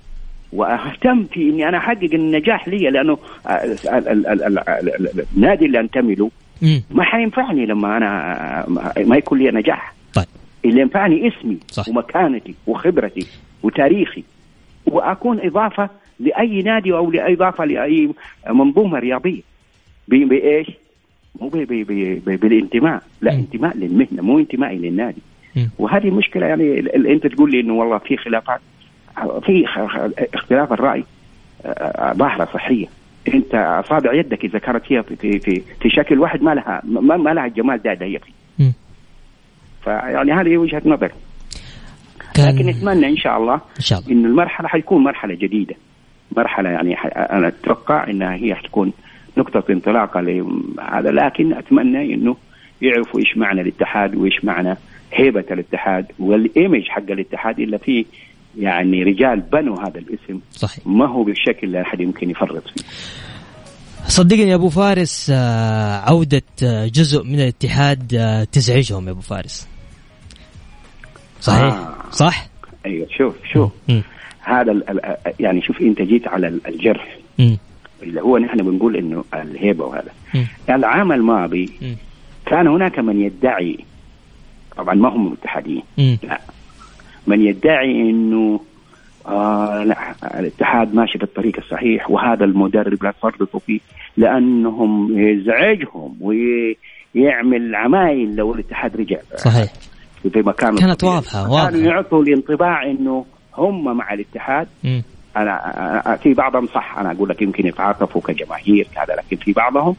وأهتم 0.53 1.25
في 1.25 1.51
إني 1.51 1.69
أنا 1.69 1.79
أحقق 1.79 2.11
النجاح 2.15 2.69
لي 2.69 2.91
لأنه 2.91 3.19
النادي 5.37 5.67
اللي 5.67 5.81
أنتمي 5.81 6.15
له 6.15 6.31
ما 6.91 7.03
حينفعني 7.05 7.67
لما 7.67 7.97
أنا 7.97 8.65
ما 8.99 9.17
يكون 9.17 9.39
لي 9.39 9.51
نجاح 9.51 9.95
طيب 10.15 10.27
اللي 10.65 10.81
ينفعني 10.81 11.29
اسمي 11.29 11.59
صح. 11.69 11.89
ومكانتي 11.89 12.55
وخبرتي 12.67 13.27
وتاريخي 13.63 14.25
وأكون 14.87 15.41
إضافة 15.41 15.89
لأي 16.21 16.63
نادي 16.63 16.93
أو 16.93 17.11
لأي 17.11 17.35
اضافه 17.35 17.65
لأي 17.65 18.11
منظومة 18.51 18.99
رياضية. 18.99 19.41
بايش؟ 20.09 20.71
مو 21.41 21.49
بالانتماء. 22.27 23.03
لا 23.21 23.33
م. 23.33 23.39
انتماء 23.39 23.77
للمهنة 23.77 24.23
مو 24.23 24.39
انتمائي 24.39 24.79
للنادي. 24.79 25.23
م. 25.57 25.67
وهذه 25.79 26.11
مشكلة 26.11 26.47
يعني 26.47 26.79
أنت 26.97 27.27
تقول 27.27 27.51
لي 27.51 27.61
إنه 27.61 27.75
والله 27.75 27.99
في 27.99 28.17
خلافات. 28.17 28.61
في 29.43 29.65
اختلاف 30.35 30.73
الرأي 30.73 31.05
ظاهرة 32.17 32.45
صحية. 32.45 32.87
أنت 33.35 33.55
اصابع 33.55 34.15
يدك 34.15 34.45
إذا 34.45 34.59
كانت 34.59 34.83
هي 34.89 35.03
في 35.03 35.39
في 35.39 35.63
في 35.81 35.91
شكل 35.91 36.19
واحد 36.19 36.43
ما 36.43 36.55
لها 36.55 36.83
ما, 36.85 37.17
ما 37.17 37.31
لها 37.31 37.47
الجمال 37.47 37.83
ده 37.83 37.93
هي 37.93 38.19
فيه. 38.19 38.33
فيعني 39.85 40.33
هذه 40.33 40.57
وجهة 40.57 40.83
نظر. 40.85 41.13
كان 42.35 42.55
لكن 42.55 42.67
نتمنى 42.67 43.07
إن 43.07 43.17
شاء 43.17 43.39
الله 43.39 43.55
إن 43.55 43.81
شاء 43.81 43.99
الله. 43.99 44.13
انه 44.13 44.29
المرحلة 44.29 44.69
حتكون 44.69 45.05
مرحلة 45.05 45.35
جديدة. 45.35 45.75
مرحلة 46.37 46.71
يعني 46.71 46.95
أنا 47.17 47.49
أتوقع 47.49 48.11
إنها 48.11 48.35
هي 48.35 48.55
حتكون 48.55 48.93
نقطة 49.37 49.65
انطلاقة 49.71 50.21
لهذا 50.21 51.11
لكن 51.11 51.53
أتمنى 51.53 52.15
إنه 52.15 52.37
يعرفوا 52.83 53.21
إيش 53.21 53.37
معنى 53.37 53.61
الاتحاد 53.61 54.15
وإيش 54.15 54.45
معنى 54.45 54.77
هيبة 55.13 55.45
الاتحاد 55.51 56.07
والإيمج 56.19 56.89
حق 56.89 57.11
الاتحاد 57.11 57.61
إلا 57.61 57.79
في 57.79 58.07
يعني 58.59 59.03
رجال 59.03 59.41
بنوا 59.41 59.83
هذا 59.83 59.99
الاسم. 59.99 60.41
صحيح. 60.51 60.87
ما 60.87 61.09
هو 61.09 61.23
بالشكل 61.23 61.67
اللي 61.67 61.83
أحد 61.83 62.01
يمكن 62.01 62.31
يفرط 62.31 62.63
فيه. 62.69 62.85
صدقني 64.09 64.49
يا 64.49 64.55
أبو 64.55 64.69
فارس 64.69 65.31
آه، 65.35 65.97
عودة 65.97 66.43
آه، 66.65 66.87
جزء 66.87 67.25
من 67.25 67.35
الاتحاد 67.35 68.15
آه، 68.15 68.45
تزعجهم 68.45 69.07
يا 69.07 69.13
أبو 69.13 69.21
فارس. 69.21 69.69
صحيح؟ 71.41 71.75
آه. 71.75 71.95
صح؟ 72.11 72.47
أيوه 72.87 73.07
شوف 73.19 73.35
شوف. 73.53 73.73
م. 73.89 74.01
هذا 74.45 74.83
يعني 75.41 75.63
شوف 75.63 75.81
انت 75.81 76.03
جيت 76.03 76.29
على 76.29 76.49
الجرح. 76.69 77.19
م. 77.39 77.57
اللي 78.03 78.21
هو 78.21 78.39
نحن 78.39 78.57
بنقول 78.57 78.97
إنه 78.97 79.25
الهيبة 79.35 79.85
وهذا. 79.85 80.11
يعني 80.69 80.81
العام 80.81 81.13
الماضي 81.13 81.71
م. 81.83 81.95
كان 82.47 82.67
هناك 82.67 82.99
من 82.99 83.21
يدعي 83.21 83.79
طبعا 84.77 84.95
ما 84.95 85.09
هم 85.09 85.33
متحدين. 85.33 85.83
لا. 85.99 86.41
من 87.27 87.41
يدعي 87.41 88.11
إنه 88.11 88.61
آه 89.27 89.85
لا 89.85 90.15
الاتحاد 90.41 90.95
ماشي 90.95 91.19
في 91.19 91.25
الطريق 91.25 91.57
الصحيح 91.59 92.11
وهذا 92.11 92.45
المدرب 92.45 93.05
لا 93.05 93.11
تفرطوا 93.11 93.61
فيه 93.61 93.81
لأنهم 94.17 95.19
يزعجهم 95.19 96.17
ويعمل 96.21 97.75
عمايل 97.75 98.37
لو 98.37 98.55
الاتحاد 98.55 98.97
رجع. 98.97 99.19
صحيح. 99.37 99.73
في 100.23 100.43
كانت 100.81 101.05
واضحة 101.05 101.51
واضحة. 101.51 101.71
كانوا 101.71 101.87
يعطوا 101.87 102.23
الانطباع 102.23 102.91
إنه 102.91 103.25
هم 103.57 103.97
مع 103.97 104.15
الاتحاد. 104.15 104.67
م. 104.85 105.01
أنا 105.37 106.19
في 106.23 106.35
بعضهم 106.35 106.67
صح 106.67 106.99
أنا 106.99 107.13
أقول 107.13 107.29
لك 107.29 107.43
يمكن 107.43 107.67
يتعاطفوا 107.67 108.21
كجماهير 108.21 108.87
هذا 108.97 109.15
لكن 109.15 109.37
في 109.37 109.53
بعضهم 109.53 109.97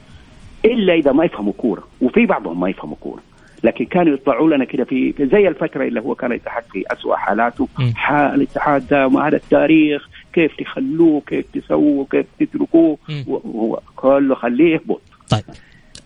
إلا 0.66 0.94
إذا 0.94 1.12
ما 1.12 1.26
يفهموا 1.26 1.54
كورة 1.58 1.84
وفي 2.02 2.26
بعضهم 2.26 2.60
ما 2.60 2.70
يفهموا 2.70 2.96
كورة. 3.02 3.22
لكن 3.64 3.86
كانوا 3.86 4.14
يطلعوا 4.14 4.56
لنا 4.56 4.66
كده 4.66 4.84
في 4.84 5.14
زي 5.20 5.48
الفترة 5.48 5.84
اللي 5.88 6.02
هو 6.02 6.16
كان 6.16 6.32
الاتحاد 6.32 6.64
في 6.72 6.84
اسوء 6.92 7.16
حالاته. 7.16 7.68
حال 7.96 8.36
الاتحاد 8.36 8.88
ده 8.88 9.08
ما 9.08 9.28
هذا 9.28 9.36
التاريخ 9.36 10.10
كيف 10.34 10.52
تخلوه 10.60 11.22
كيف 11.28 11.46
تسووه 11.54 12.08
كيف 12.12 12.26
تتركوه. 12.40 12.98
هو 13.30 13.80
كله 13.96 14.36
خليه 14.36 14.74
يهبط. 14.74 15.02
طيب. 15.30 15.44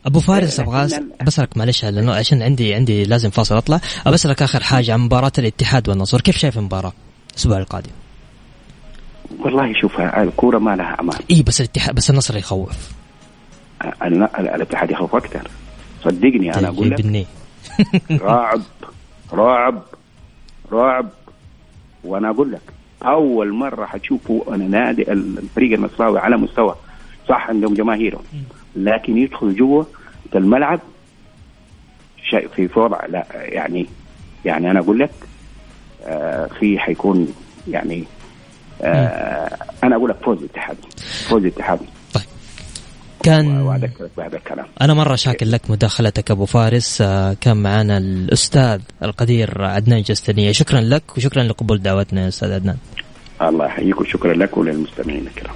أبو 0.06 0.20
فارس 0.20 0.60
أبغى 0.60 0.88
بسالك 1.26 1.58
معلش 1.58 1.86
لأنه 1.86 2.14
عشان 2.14 2.42
عندي 2.42 2.74
عندي 2.74 3.04
لازم 3.04 3.30
فاصل 3.30 3.58
أطلع. 3.58 3.80
بسالك 4.08 4.42
آخر 4.42 4.60
حاجة 4.64 4.94
عن 4.94 5.00
مباراة 5.00 5.32
الاتحاد 5.38 5.90
والنصر. 5.90 6.22
كيف 6.22 6.38
شايف 6.38 6.58
المباراة؟ 6.58 6.94
الأسبوع 7.40 7.58
القادم؟ 7.58 7.92
والله 9.40 9.74
شوف 9.74 10.00
الكورة 10.00 10.58
ما 10.58 10.76
لها 10.76 10.98
أمان. 11.00 11.20
اي 11.32 11.42
بس 11.42 11.62
الاتحاد 11.62 11.96
بس 11.96 12.10
النصر 12.10 12.38
يخوف. 12.38 12.92
الاتحاد 14.40 14.92
يخوف 14.92 15.16
أكثر. 15.16 15.48
صدقني 16.04 16.56
أنا 16.56 16.68
أقول 16.68 16.90
لك. 16.90 17.28
رعب 18.22 18.62
رعب 19.34 19.84
رعب. 20.72 21.10
وأنا 22.04 22.30
أقول 22.30 22.52
لك 22.52 22.62
أول 23.04 23.54
مرة 23.54 23.86
حتشوفوا 23.86 24.56
أنا 24.56 24.68
نادي 24.68 25.12
الفريق 25.12 25.74
النصراوي 25.74 26.20
على 26.20 26.38
مستوى 26.38 26.76
صح 27.30 27.50
عندهم 27.50 27.74
جماهيرهم 27.74 28.24
لكن 28.76 29.18
يدخل 29.18 29.56
جوا 29.56 29.84
الملعب 30.36 30.80
شيء 32.30 32.48
في 32.48 32.80
وضع 32.80 33.06
لا 33.06 33.26
يعني 33.34 33.86
يعني 34.46 34.72
أنا 34.72 34.80
أقول 34.80 35.00
لك 35.00 35.12
في 36.60 36.80
حيكون 36.80 37.28
يعني 37.68 38.04
آه 38.82 39.58
أنا 39.84 39.96
أقول 39.96 40.10
لك 40.10 40.16
فوز 40.26 40.38
الاتحاد 40.38 40.78
فوز 41.28 41.42
الاتحاد. 41.42 41.80
طيب. 42.14 42.24
كان 43.24 43.62
وأذكرك 43.62 44.12
بهذا 44.18 44.38
الكلام. 44.38 44.66
أنا 44.82 44.94
مرة 44.94 45.16
شاكر 45.16 45.46
لك 45.46 45.62
مداخلتك 45.70 46.32
أبو 46.32 46.46
فارس 46.46 47.02
آه 47.02 47.36
كان 47.42 47.58
معنا 47.58 47.98
الأستاذ 47.98 48.82
القدير 49.04 49.64
عدنان 49.66 50.02
جستنية. 50.02 50.52
شكرا 50.52 50.82
لك 50.82 51.18
وشكرا 51.18 51.44
لقبول 51.44 51.82
دعوتنا 51.82 52.24
يا 52.24 52.28
أستاذ 52.28 52.52
عدنان. 52.54 52.78
الله 53.42 53.66
يحييك 53.66 54.02
وشكرا 54.02 54.34
لك 54.34 54.58
وللمستمعين 54.58 55.28
الكرام. 55.28 55.56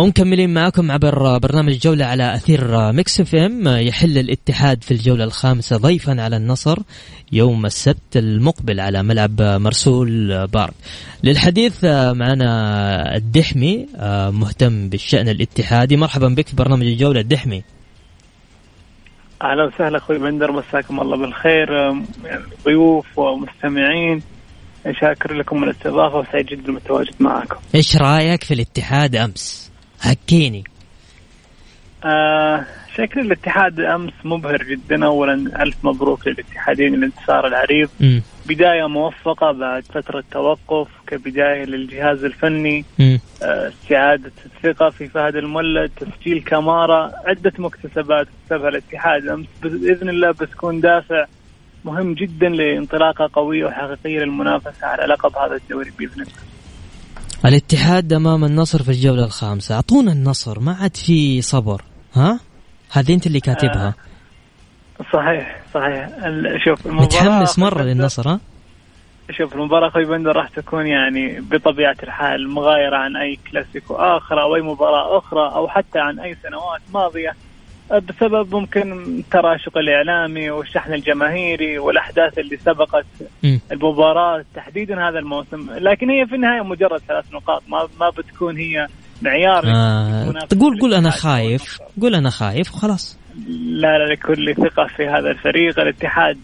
ومكملين 0.00 0.54
معكم 0.54 0.90
عبر 0.90 1.38
برنامج 1.38 1.78
جولة 1.78 2.04
على 2.04 2.34
أثير 2.34 2.92
Mix 2.92 3.20
FM. 3.20 3.68
يحل 3.68 4.18
الاتحاد 4.18 4.84
في 4.84 4.90
الجولة 4.90 5.24
الخامسة 5.24 5.76
ضيفا 5.76 6.22
على 6.22 6.36
النصر 6.36 6.78
يوم 7.32 7.66
السبت 7.66 8.16
المقبل 8.16 8.80
على 8.80 9.02
ملعب 9.02 9.42
مرسول 9.42 10.46
Park. 10.46 10.74
للحديث 11.24 11.84
معنا 11.84 13.16
الدحمي 13.16 13.86
مهتم 14.32 14.88
بالشأن 14.88 15.28
الاتحادي. 15.28 15.96
مرحبا 15.96 16.28
بك 16.28 16.48
في 16.48 16.56
برنامج 16.56 16.86
الجولة 16.86 17.20
الدحمي 17.20 17.62
أهلا 19.42 19.64
وسهلا 19.64 19.98
أخوي 19.98 20.18
بندر. 20.18 20.52
مساكم 20.52 21.00
الله 21.00 21.16
بالخير. 21.16 21.72
يعني 22.24 22.44
ضيوف 22.64 23.18
ومستمعين 23.18 24.22
شاكر 25.00 25.34
لكم 25.34 25.64
الاستضافة 25.64 26.18
وسعيد 26.18 26.46
جدا 26.46 26.72
بالتواجد 26.72 27.14
معكم. 27.20 27.56
إيش 27.74 27.96
رأيك 27.96 28.44
في 28.44 28.54
الاتحاد 28.54 29.16
أمس؟ 29.16 29.69
هكيني 30.00 30.64
آه 32.04 32.64
شكل 32.96 33.20
الاتحاد 33.20 33.80
أمس 33.80 34.12
مبهر 34.24 34.62
جدا. 34.62 35.06
اولا 35.06 35.62
ألف 35.62 35.76
مبروك 35.82 36.26
للاتحادين 36.26 36.94
الانتصار 36.94 37.46
العريض 37.46 37.88
م. 38.00 38.20
بداية 38.46 38.88
موفقة 38.88 39.52
بعد 39.52 39.84
فترة 39.84 40.24
توقف 40.30 40.88
كبداية 41.06 41.64
للجهاز 41.64 42.24
الفني. 42.24 42.84
آه 43.42 43.68
استعادة 43.68 44.32
الثقة 44.46 44.90
في 44.90 45.08
فهد 45.08 45.36
المولد 45.36 45.90
تسجيل 45.96 46.42
كمارا 46.42 47.12
عدة 47.26 47.52
مكتسبات 47.58 48.26
اكتسبها 48.26 48.68
الاتحاد 48.68 49.26
أمس. 49.26 49.46
بإذن 49.62 50.08
الله 50.08 50.30
بتكون 50.30 50.80
دافع 50.80 51.26
مهم 51.84 52.14
جدا 52.14 52.48
لانطلاقة 52.48 53.30
قوية 53.32 53.64
وحقيقية 53.64 54.18
للمنافسة 54.18 54.86
على 54.86 55.04
لقب 55.04 55.36
هذا 55.36 55.54
الدوري 55.54 55.90
بإذن 55.98 56.22
الله. 56.22 56.49
الاتحاد 57.44 58.12
أمام 58.12 58.44
النصر 58.44 58.82
في 58.82 58.88
الجولة 58.88 59.24
الخامسة. 59.24 59.74
أعطونا 59.74 60.12
النصر 60.12 60.60
ما 60.60 60.72
عاد 60.72 60.96
في 60.96 61.42
صبر. 61.42 61.82
ها؟ 62.14 62.40
هذه 62.92 63.14
أنت 63.14 63.26
اللي 63.26 63.40
كاتبها. 63.40 63.94
آه 65.00 65.04
صحيح 65.12 65.60
صحيح. 65.74 66.08
شوف 66.64 66.86
متحمس 66.86 67.58
مرة 67.58 67.82
للنصر 67.82 68.28
ها؟ 68.28 68.40
شوف 69.30 69.54
المباراة 69.54 69.88
أخوي 69.88 70.04
بندر 70.04 70.36
راح 70.36 70.48
تكون 70.48 70.86
يعني 70.86 71.40
بطبيعة 71.40 71.96
الحال 72.02 72.50
مغايرة 72.50 72.96
عن 72.96 73.16
أي 73.16 73.38
كلاسيكو 73.50 73.94
آخر 73.94 74.42
أو 74.42 74.56
أي 74.56 74.62
مباراة 74.62 75.18
أخرى 75.18 75.54
أو 75.54 75.68
حتى 75.68 75.98
عن 75.98 76.20
أي 76.20 76.36
سنوات 76.42 76.80
ماضية. 76.94 77.34
بسبب 77.98 78.54
ممكن 78.54 78.92
التراشق 78.92 79.78
الإعلامي 79.78 80.50
والشحن 80.50 80.94
الجماهيري 80.94 81.78
والأحداث 81.78 82.38
اللي 82.38 82.56
سبقت 82.56 83.06
م. 83.42 83.58
المباراة 83.72 84.44
تحديدا 84.54 85.08
هذا 85.08 85.18
الموسم. 85.18 85.70
لكن 85.70 86.10
هي 86.10 86.26
في 86.26 86.34
النهاية 86.34 86.62
مجرد 86.62 87.00
ثلاث 87.00 87.34
نقاط. 87.34 87.62
ما 87.68 87.88
ما 88.00 88.10
بتكون 88.10 88.56
هي 88.56 88.86
معيار. 89.22 89.64
آه 89.66 90.32
تقول 90.48 90.80
قول 90.80 90.94
أنا 90.94 91.10
خايف. 91.10 91.78
قول 92.00 92.14
أنا 92.14 92.30
خايف 92.30 92.74
وخلاص. 92.74 93.18
لا 93.58 93.98
لا 93.98 94.12
لكل 94.12 94.54
ثقة 94.54 94.86
في 94.96 95.06
هذا 95.06 95.30
الفريق. 95.30 95.80
الاتحاد 95.80 96.38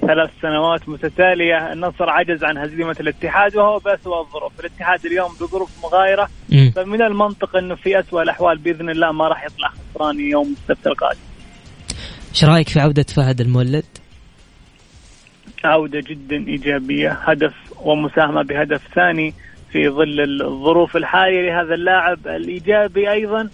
ثلاث 0.00 0.30
سنوات 0.42 0.88
متتالية 0.88 1.72
النصر 1.72 2.10
عجز 2.10 2.44
عن 2.44 2.58
هزيمة 2.58 2.96
الاتحاد 3.00 3.56
وهو 3.56 3.78
بأسوأ 3.78 4.20
الظروف 4.20 4.60
الاتحاد 4.60 5.06
اليوم 5.06 5.32
بظروف 5.40 5.70
مغايرة 5.84 6.28
م. 6.48 6.70
فمن 6.70 7.02
المنطق 7.02 7.56
أنه 7.56 7.74
في 7.74 8.00
أسوأ 8.00 8.22
الأحوال 8.22 8.58
بإذن 8.58 8.90
الله 8.90 9.12
ما 9.12 9.28
راح 9.28 9.44
يطلع 9.44 9.68
خسران 9.68 10.20
يوم 10.20 10.54
السبت 10.62 10.86
القادم 10.86 11.20
إيش 12.30 12.44
رأيك 12.44 12.68
في 12.68 12.80
عودة 12.80 13.06
فهد 13.16 13.40
المولد؟ 13.40 13.84
عودة 15.64 16.00
جدا 16.00 16.36
إيجابية 16.36 17.12
هدف 17.12 17.54
ومساهمة 17.76 18.42
بهدف 18.42 18.82
ثاني 18.94 19.34
في 19.72 19.88
ظل 19.88 20.42
الظروف 20.42 20.96
الحالية 20.96 21.50
لهذا 21.50 21.74
اللاعب 21.74 22.26
الإيجابي 22.26 23.12
أيضا 23.12 23.48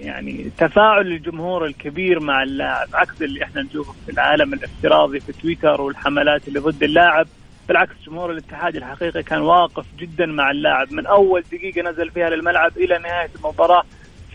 يعني 0.00 0.50
تفاعل 0.58 1.06
الجمهور 1.06 1.64
الكبير 1.66 2.20
مع 2.20 2.42
اللاعب 2.42 2.88
عكس 2.94 3.22
اللي 3.22 3.44
إحنا 3.44 3.62
نشوفه 3.62 3.94
في 4.06 4.12
العالم 4.12 4.54
الافتراضي 4.54 5.20
في 5.20 5.32
تويتر 5.32 5.80
والحملات 5.80 6.48
اللي 6.48 6.58
ضد 6.60 6.82
اللاعب. 6.82 7.26
بالعكس 7.68 7.92
جمهور 8.06 8.30
الاتحاد 8.32 8.76
الحقيقي 8.76 9.22
كان 9.22 9.40
واقف 9.40 9.84
جدا 9.98 10.26
مع 10.26 10.50
اللاعب. 10.50 10.92
من 10.92 11.06
أول 11.06 11.44
دقيقة 11.52 11.82
نزل 11.90 12.10
فيها 12.10 12.30
للملعب 12.30 12.72
إلى 12.76 12.98
نهاية 12.98 13.30
المباراة 13.36 13.84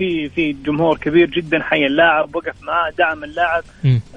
في 0.02 0.30
في 0.30 0.54
جمهور 0.54 0.98
كبير 0.98 1.30
جدا 1.30 1.64
حي 1.64 1.86
اللاعب 1.86 2.36
وقف 2.36 2.64
معاه 2.64 2.90
دعم 2.98 3.24
اللاعب. 3.24 3.64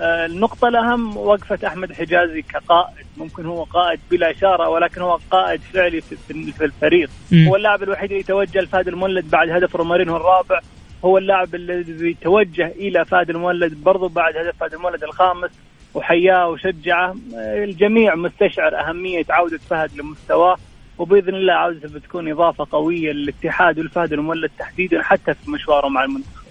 آه 0.01 0.27
النقطة 0.27 0.68
الأهم 0.68 1.16
وقفة 1.16 1.66
أحمد 1.66 1.92
حجازي 1.92 2.42
كقائد. 2.42 3.07
ممكن 3.16 3.47
هو 3.47 3.62
قائد 3.62 4.01
بلا 4.11 4.31
إشارة 4.31 4.68
ولكن 4.68 5.01
هو 5.01 5.18
قائد 5.31 5.61
فعلي 5.61 6.01
في, 6.01 6.16
في 6.53 6.64
الفريق. 6.64 7.11
م. 7.33 7.49
هو 7.49 7.57
اللاعب 7.57 7.83
الوحيد 7.83 8.11
اللي 8.11 8.23
توجه 8.23 8.61
لفهد 8.61 8.88
المولد 8.88 9.31
بعد 9.31 9.49
هدف 9.49 9.77
رومارينو 9.77 10.16
الرابع. 10.16 10.61
هو 11.05 11.18
اللاعب 11.18 11.55
الذي 11.55 12.16
توجه 12.20 12.66
إلى 12.66 13.05
فهد 13.05 13.31
المولد 13.31 13.75
برضو 13.75 14.09
بعد 14.09 14.37
هدف 14.37 14.57
فهد 14.61 14.75
المولد 14.75 15.05
الخامس. 15.05 15.51
وحياه 15.94 16.49
وشجعه. 16.49 17.16
الجميع 17.37 18.14
مستشعر 18.14 18.81
أهمية 18.81 19.25
عودة 19.31 19.61
فهد 19.70 19.90
لمستواه. 19.97 20.57
وبإذن 20.98 21.35
الله 21.35 21.52
عودته 21.52 21.88
بتكون 21.88 22.30
إضافة 22.33 22.66
قوية 22.72 23.12
للاتحاد 23.12 23.78
والفهد 23.78 24.12
المولد 24.12 24.50
تحديدا 24.59 25.02
حتى 25.02 25.35
في 25.35 25.50
مشواره 25.50 25.88
مع 25.88 26.04
المنتخب. 26.04 26.44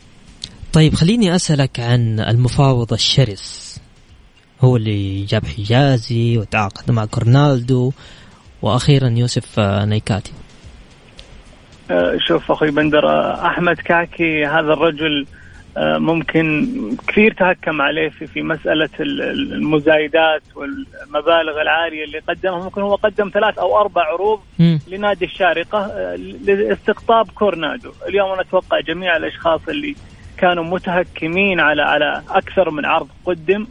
طيب 0.73 0.93
خليني 0.93 1.35
أسألك 1.35 1.79
عن 1.79 2.19
المفاوض 2.19 2.93
الشرس 2.93 3.81
هو 4.61 4.75
اللي 4.75 5.25
جاب 5.25 5.45
حجازي 5.45 6.37
وتعاقد 6.37 6.91
مع 6.91 7.05
كورنالدو 7.05 7.91
وأخيرا 8.61 9.09
يوسف 9.09 9.59
نيكاتي. 9.59 10.33
أه، 11.91 12.17
شوف 12.27 12.51
أخوي 12.51 12.71
بندر 12.71 13.33
أحمد 13.45 13.75
كاكي 13.75 14.45
هذا 14.45 14.73
الرجل 14.73 15.25
ممكن 15.77 16.67
كثير 17.07 17.33
تهكم 17.33 17.81
عليه 17.81 18.09
في 18.09 18.27
في 18.27 18.41
مسألة 18.41 18.89
المزايدات 18.99 20.41
والمبالغ 20.55 21.61
العالية 21.61 22.03
اللي 22.03 22.19
قدمها 22.19 22.63
ممكن 22.63 22.81
هو 22.81 22.95
قدم 22.95 23.29
ثلاث 23.33 23.57
أو 23.57 23.79
أربع 23.79 24.01
عروض 24.01 24.39
م. 24.59 24.77
لنادي 24.87 25.25
الشارقة 25.25 25.79
آه، 25.79 26.15
لاستقطاب 26.15 27.29
كورنادو، 27.31 27.91
اليوم 28.07 28.31
أنا 28.31 28.41
أتوقع 28.41 28.79
جميع 28.79 29.17
الأشخاص 29.17 29.61
اللي 29.69 29.95
كانوا 30.37 30.63
متهكمين 30.63 31.59
على 31.59 31.81
على 31.81 32.21
أكثر 32.29 32.69
من 32.69 32.85
عرض 32.85 33.07
قدم 33.25 33.67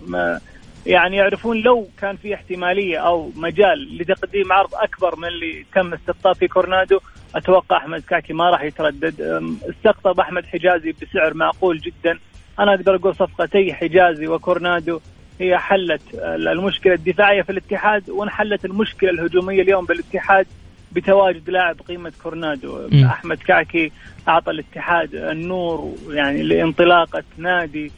يعني 0.86 1.16
يعرفون 1.16 1.56
لو 1.56 1.88
كان 1.98 2.16
في 2.16 2.34
احتمالية 2.34 2.98
أو 2.98 3.30
مجال 3.36 3.98
لتقديم 3.98 4.52
عرض 4.52 4.74
أكبر 4.74 5.16
من 5.16 5.28
اللي 5.28 5.64
تم 5.74 5.94
استقطاب 5.94 6.34
في 6.34 6.48
كورنادو 6.48 7.00
أتوقع 7.34 7.76
أحمد 7.76 8.00
كاكي 8.00 8.32
ما 8.32 8.50
راح 8.50 8.62
يتردد. 8.62 9.42
استقطب 9.70 10.20
أحمد 10.20 10.46
حجازي 10.46 10.94
بسعر 11.02 11.34
معقول 11.34 11.78
جدا. 11.78 12.18
أنا 12.58 12.74
أقدر 12.74 12.94
أقول 12.94 13.14
صفقتي 13.14 13.74
حجازي 13.74 14.26
وكورنادو 14.26 15.00
هي 15.40 15.58
حلت 15.58 16.02
المشكلة 16.24 16.94
الدفاعية 16.94 17.42
في 17.42 17.52
الاتحاد 17.52 18.10
وانحلت 18.10 18.64
المشكلة 18.64 19.10
الهجومية 19.10 19.62
اليوم 19.62 19.84
بالاتحاد 19.84 20.46
بتواجد 20.92 21.50
لاعب 21.50 21.76
قيمة 21.88 22.12
كورنادو. 22.22 22.88
م. 22.92 23.04
أحمد 23.04 23.38
كعكي 23.38 23.92
أعطى 24.28 24.50
الاتحاد 24.50 25.14
النور 25.14 25.94
يعني 26.10 26.42
لانطلاقة 26.42 27.22
نادي 27.36 27.92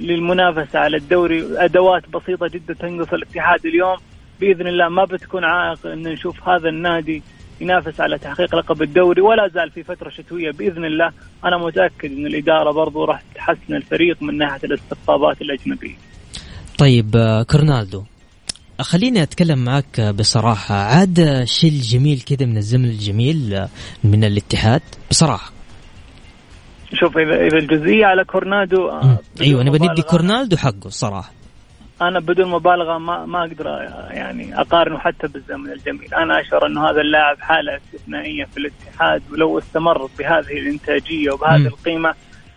للمنافسة 0.00 0.78
على 0.78 0.96
الدوري. 0.96 1.64
أدوات 1.64 2.08
بسيطة 2.08 2.48
جدا 2.48 2.74
تنقص 2.74 3.12
الاتحاد 3.12 3.66
اليوم. 3.66 3.96
بإذن 4.40 4.66
الله 4.66 4.88
ما 4.88 5.04
بتكون 5.04 5.44
عائق 5.44 5.86
إن 5.86 6.02
نشوف 6.02 6.48
هذا 6.48 6.68
النادي 6.68 7.22
ينافس 7.60 8.00
على 8.00 8.18
تحقيق 8.18 8.54
لقب 8.54 8.82
الدوري 8.82 9.20
ولا 9.20 9.48
زال 9.48 9.70
في 9.70 9.82
فترة 9.82 10.10
شتوية 10.10 10.50
بإذن 10.50 10.84
الله. 10.84 11.10
أنا 11.44 11.58
متأكد 11.58 12.12
إن 12.12 12.26
الإدارة 12.26 12.72
برضو 12.72 13.04
راح 13.04 13.22
تحسن 13.34 13.74
الفريق 13.74 14.22
من 14.22 14.38
ناحية 14.38 14.60
الاستقطابات 14.64 15.42
الأجنبية. 15.42 15.94
طيب 16.78 17.16
آه، 17.16 17.42
كورنالدو 17.42 18.02
خليني 18.80 19.22
أتكلم 19.22 19.64
معك 19.64 20.00
بصراحة. 20.00 20.74
عاد 20.74 21.44
شيء 21.44 21.70
الجميل 21.70 22.20
كذا 22.20 22.46
من 22.46 22.56
الزمن 22.56 22.84
الجميل 22.84 23.54
آه، 23.54 23.68
من 24.04 24.24
الاتحاد 24.24 24.82
بصراحة. 25.10 25.52
شوف 26.94 27.18
اذا 27.18 27.46
إذا 27.46 27.58
الجزئية 27.58 28.06
على 28.06 28.24
كورنادو 28.24 28.88
آه، 28.88 29.18
أيوه 29.40 29.62
نبي 29.62 29.78
ندي 29.78 30.02
كورنالدو 30.02 30.56
حقه 30.56 30.86
الصراحه 30.86 31.35
أنا 32.02 32.20
بدون 32.20 32.48
مبالغة 32.50 32.98
ما 32.98 33.26
ما 33.26 33.40
أقدر 33.40 33.66
يعني 34.10 34.60
أقارنه 34.60 34.98
حتى 34.98 35.28
بالزمن 35.28 35.72
الجميل، 35.72 36.14
أنا 36.14 36.40
أشعر 36.40 36.66
انه 36.66 36.90
هذا 36.90 37.00
اللاعب 37.00 37.40
حالة 37.40 37.76
استثنائية 37.76 38.44
في 38.44 38.56
الاتحاد 38.56 39.22
ولو 39.32 39.58
استمر 39.58 40.08
بهذه 40.18 40.58
الإنتاجية 40.58 41.30
وبهذه 41.30 41.62
م. 41.62 41.66
القيمة 41.66 42.14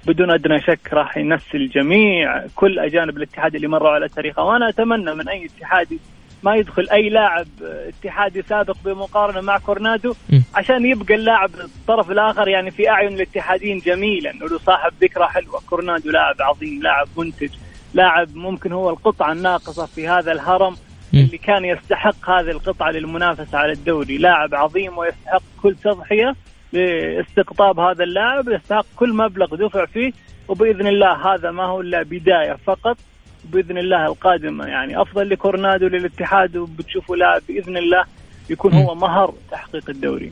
بدون 0.08 0.32
أدنى 0.32 0.62
شك 0.62 0.94
راح 0.94 1.18
ينسل 1.18 1.70
جميع 1.70 2.46
كل 2.56 2.80
أجانب 2.80 3.18
الاتحاد 3.18 3.56
اللي 3.56 3.68
مروا 3.68 3.90
على 3.90 4.08
تاريخه. 4.08 4.44
وأنا 4.44 4.70
أتمنى 4.70 5.16
من 5.16 5.30
أي 5.30 5.46
اتحادي 5.46 6.00
ما 6.44 6.56
يدخل 6.56 6.88
أي 6.92 7.10
لاعب 7.10 7.48
اتحادي 7.62 8.42
سابق 8.42 8.76
بمقارنة 8.86 9.42
مع 9.42 9.58
كورنادو 9.58 10.14
عشان 10.56 10.86
يبقى 10.86 11.16
اللاعب 11.16 11.50
الطرف 11.56 12.12
الآخر 12.12 12.48
يعني 12.48 12.72
في 12.72 12.90
أعين 12.90 13.14
الاتحادين 13.14 13.78
جميلا 13.78 14.30
له 14.30 14.58
صاحب 14.58 14.92
ذكرى 15.02 15.28
حلوة. 15.28 15.62
كورنادو 15.70 16.10
لاعب 16.12 16.36
عظيم 16.42 16.82
لاعب 16.82 17.08
منتج. 17.18 17.50
لاعب 17.94 18.36
ممكن 18.36 18.72
هو 18.72 18.90
القطعة 18.90 19.32
الناقصة 19.32 19.86
في 19.86 20.08
هذا 20.08 20.32
الهرم 20.32 20.76
اللي 21.14 21.38
كان 21.38 21.66
يستحق 21.66 22.30
هذه 22.30 22.50
القطعة 22.52 22.92
للمنافسة 22.92 23.58
على 23.58 23.72
الدوري. 23.72 24.18
لاعب 24.18 24.56
عظيم 24.56 24.98
ويستحق 24.98 25.42
كل 25.64 25.76
تضحية 25.76 26.36
لاستقطاب 26.74 27.80
هذا 27.80 28.04
اللاعب 28.04 28.50
يستحق 28.50 28.86
كل 28.96 29.14
مبلغ 29.14 29.56
دفع 29.56 29.86
فيه 29.86 30.12
وبإذن 30.48 30.88
الله 30.88 31.34
هذا 31.34 31.52
ما 31.52 31.64
هو 31.64 31.82
إلا 31.82 32.04
بداية 32.04 32.58
فقط. 32.66 32.98
بإذن 33.44 33.78
الله 33.78 34.06
القادمه 34.06 34.66
يعني 34.66 35.02
أفضل 35.02 35.30
لكورنادو 35.30 35.88
للاتحاد 35.88 36.58
وبتشوفوا 36.58 37.16
لاعب 37.16 37.42
بإذن 37.48 37.78
الله 37.78 38.06
يكون 38.50 38.74
هو 38.74 38.96
مهر 38.96 39.34
تحقيق 39.52 39.90
الدوري. 39.90 40.32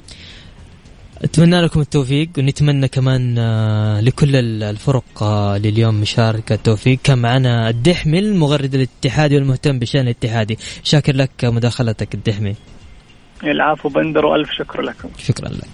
أتمنى 1.24 1.62
لكم 1.62 1.80
التوفيق 1.82 2.30
ونتمنى 2.38 2.88
كمان 2.88 3.36
آه، 3.38 4.02
لكل 4.02 4.36
الفرق 4.64 5.24
آه، 5.24 5.58
لليوم 5.58 6.02
مشاركة 6.02 6.54
التوفيق. 6.54 7.00
كان 7.04 7.18
معنا 7.18 7.70
الدحمي 7.70 8.20
المغرد 8.20 8.76
الاتحادي 8.76 9.36
والمهتم 9.36 9.80
بشان 9.80 10.02
الاتحادي. 10.02 10.58
شاكر 10.84 11.16
لك 11.16 11.46
مداخلتك 11.46 12.14
الدحمي. 12.14 12.56
العفو 13.44 13.90
بندر 13.90 14.26
وألف 14.26 14.52
شكر 14.52 14.82
لكم. 14.82 15.10
شكرا 15.18 15.50
لك. 15.50 15.68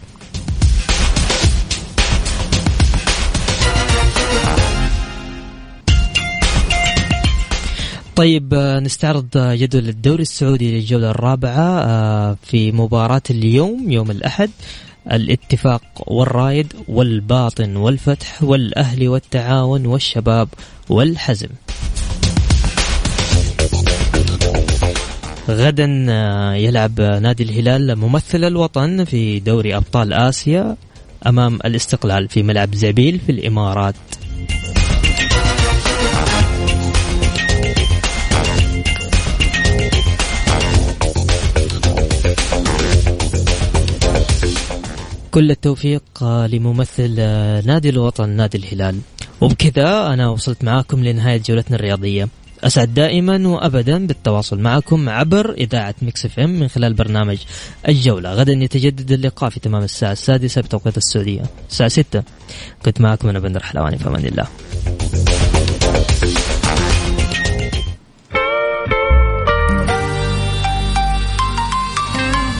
طيب 8.15 8.53
آه، 8.53 8.79
نستعرض 8.79 9.27
جدول 9.37 9.89
الدوري 9.89 10.21
السعودي 10.21 10.75
للجولة 10.75 11.11
الرابعة 11.11 12.35
في 12.35 12.71
مباراة 12.71 13.21
اليوم 13.29 13.91
يوم 13.91 14.11
الأحد. 14.11 14.49
الاتفاق 15.11 15.81
والرايد 16.07 16.73
والباطن 16.87 17.75
والفتح 17.75 18.43
والأهلي 18.43 19.07
والتعاون 19.07 19.85
والشباب 19.85 20.49
والحزم. 20.89 21.49
غدا 25.49 26.05
آه، 26.09 26.53
يلعب 26.53 27.01
نادي 27.01 27.43
الهلال 27.43 27.95
ممثل 27.95 28.43
الوطن 28.43 29.03
في 29.03 29.39
دوري 29.39 29.75
أبطال 29.75 30.13
آسيا 30.13 30.75
أمام 31.27 31.55
الاستقلال 31.55 32.29
في 32.29 32.43
ملعب 32.43 32.75
زبيل 32.75 33.19
في 33.19 33.31
الإمارات. 33.31 33.95
كل 45.33 45.51
التوفيق 45.51 46.03
آه، 46.21 46.47
لممثل 46.47 47.15
آه، 47.19 47.61
نادي 47.61 47.89
الوطن 47.89 48.29
نادي 48.29 48.57
الهلال. 48.57 48.99
وبكذا 49.41 50.07
أنا 50.13 50.29
وصلت 50.29 50.63
معاكم 50.63 51.03
لنهاية 51.03 51.37
جولتنا 51.37 51.75
الرياضية. 51.75 52.27
أسعد 52.63 52.93
دائما 52.93 53.47
وأبدا 53.47 54.07
بالتواصل 54.07 54.59
معكم 54.59 55.09
عبر 55.09 55.53
إذاعة 55.53 55.95
Mix 56.01 56.25
FM 56.25 56.59
من 56.59 56.67
خلال 56.67 56.93
برنامج 56.93 57.37
الجولة. 57.87 58.33
غدا 58.33 58.53
يتجدد 58.53 59.11
اللقاء 59.11 59.49
في 59.49 59.59
تمام 59.59 59.83
الساعة 59.83 60.11
السادسة 60.11 60.61
بتوقيت 60.61 60.97
السعودية. 60.97 61.41
الساعة 61.69 61.89
6 61.89 62.23
كنت 62.85 63.01
معكم 63.01 63.29
أنا 63.29 63.39
بندر 63.39 63.63
حلواني 63.63 63.97
في 63.97 64.07
أمان 64.07 64.25
الله. 64.25 64.47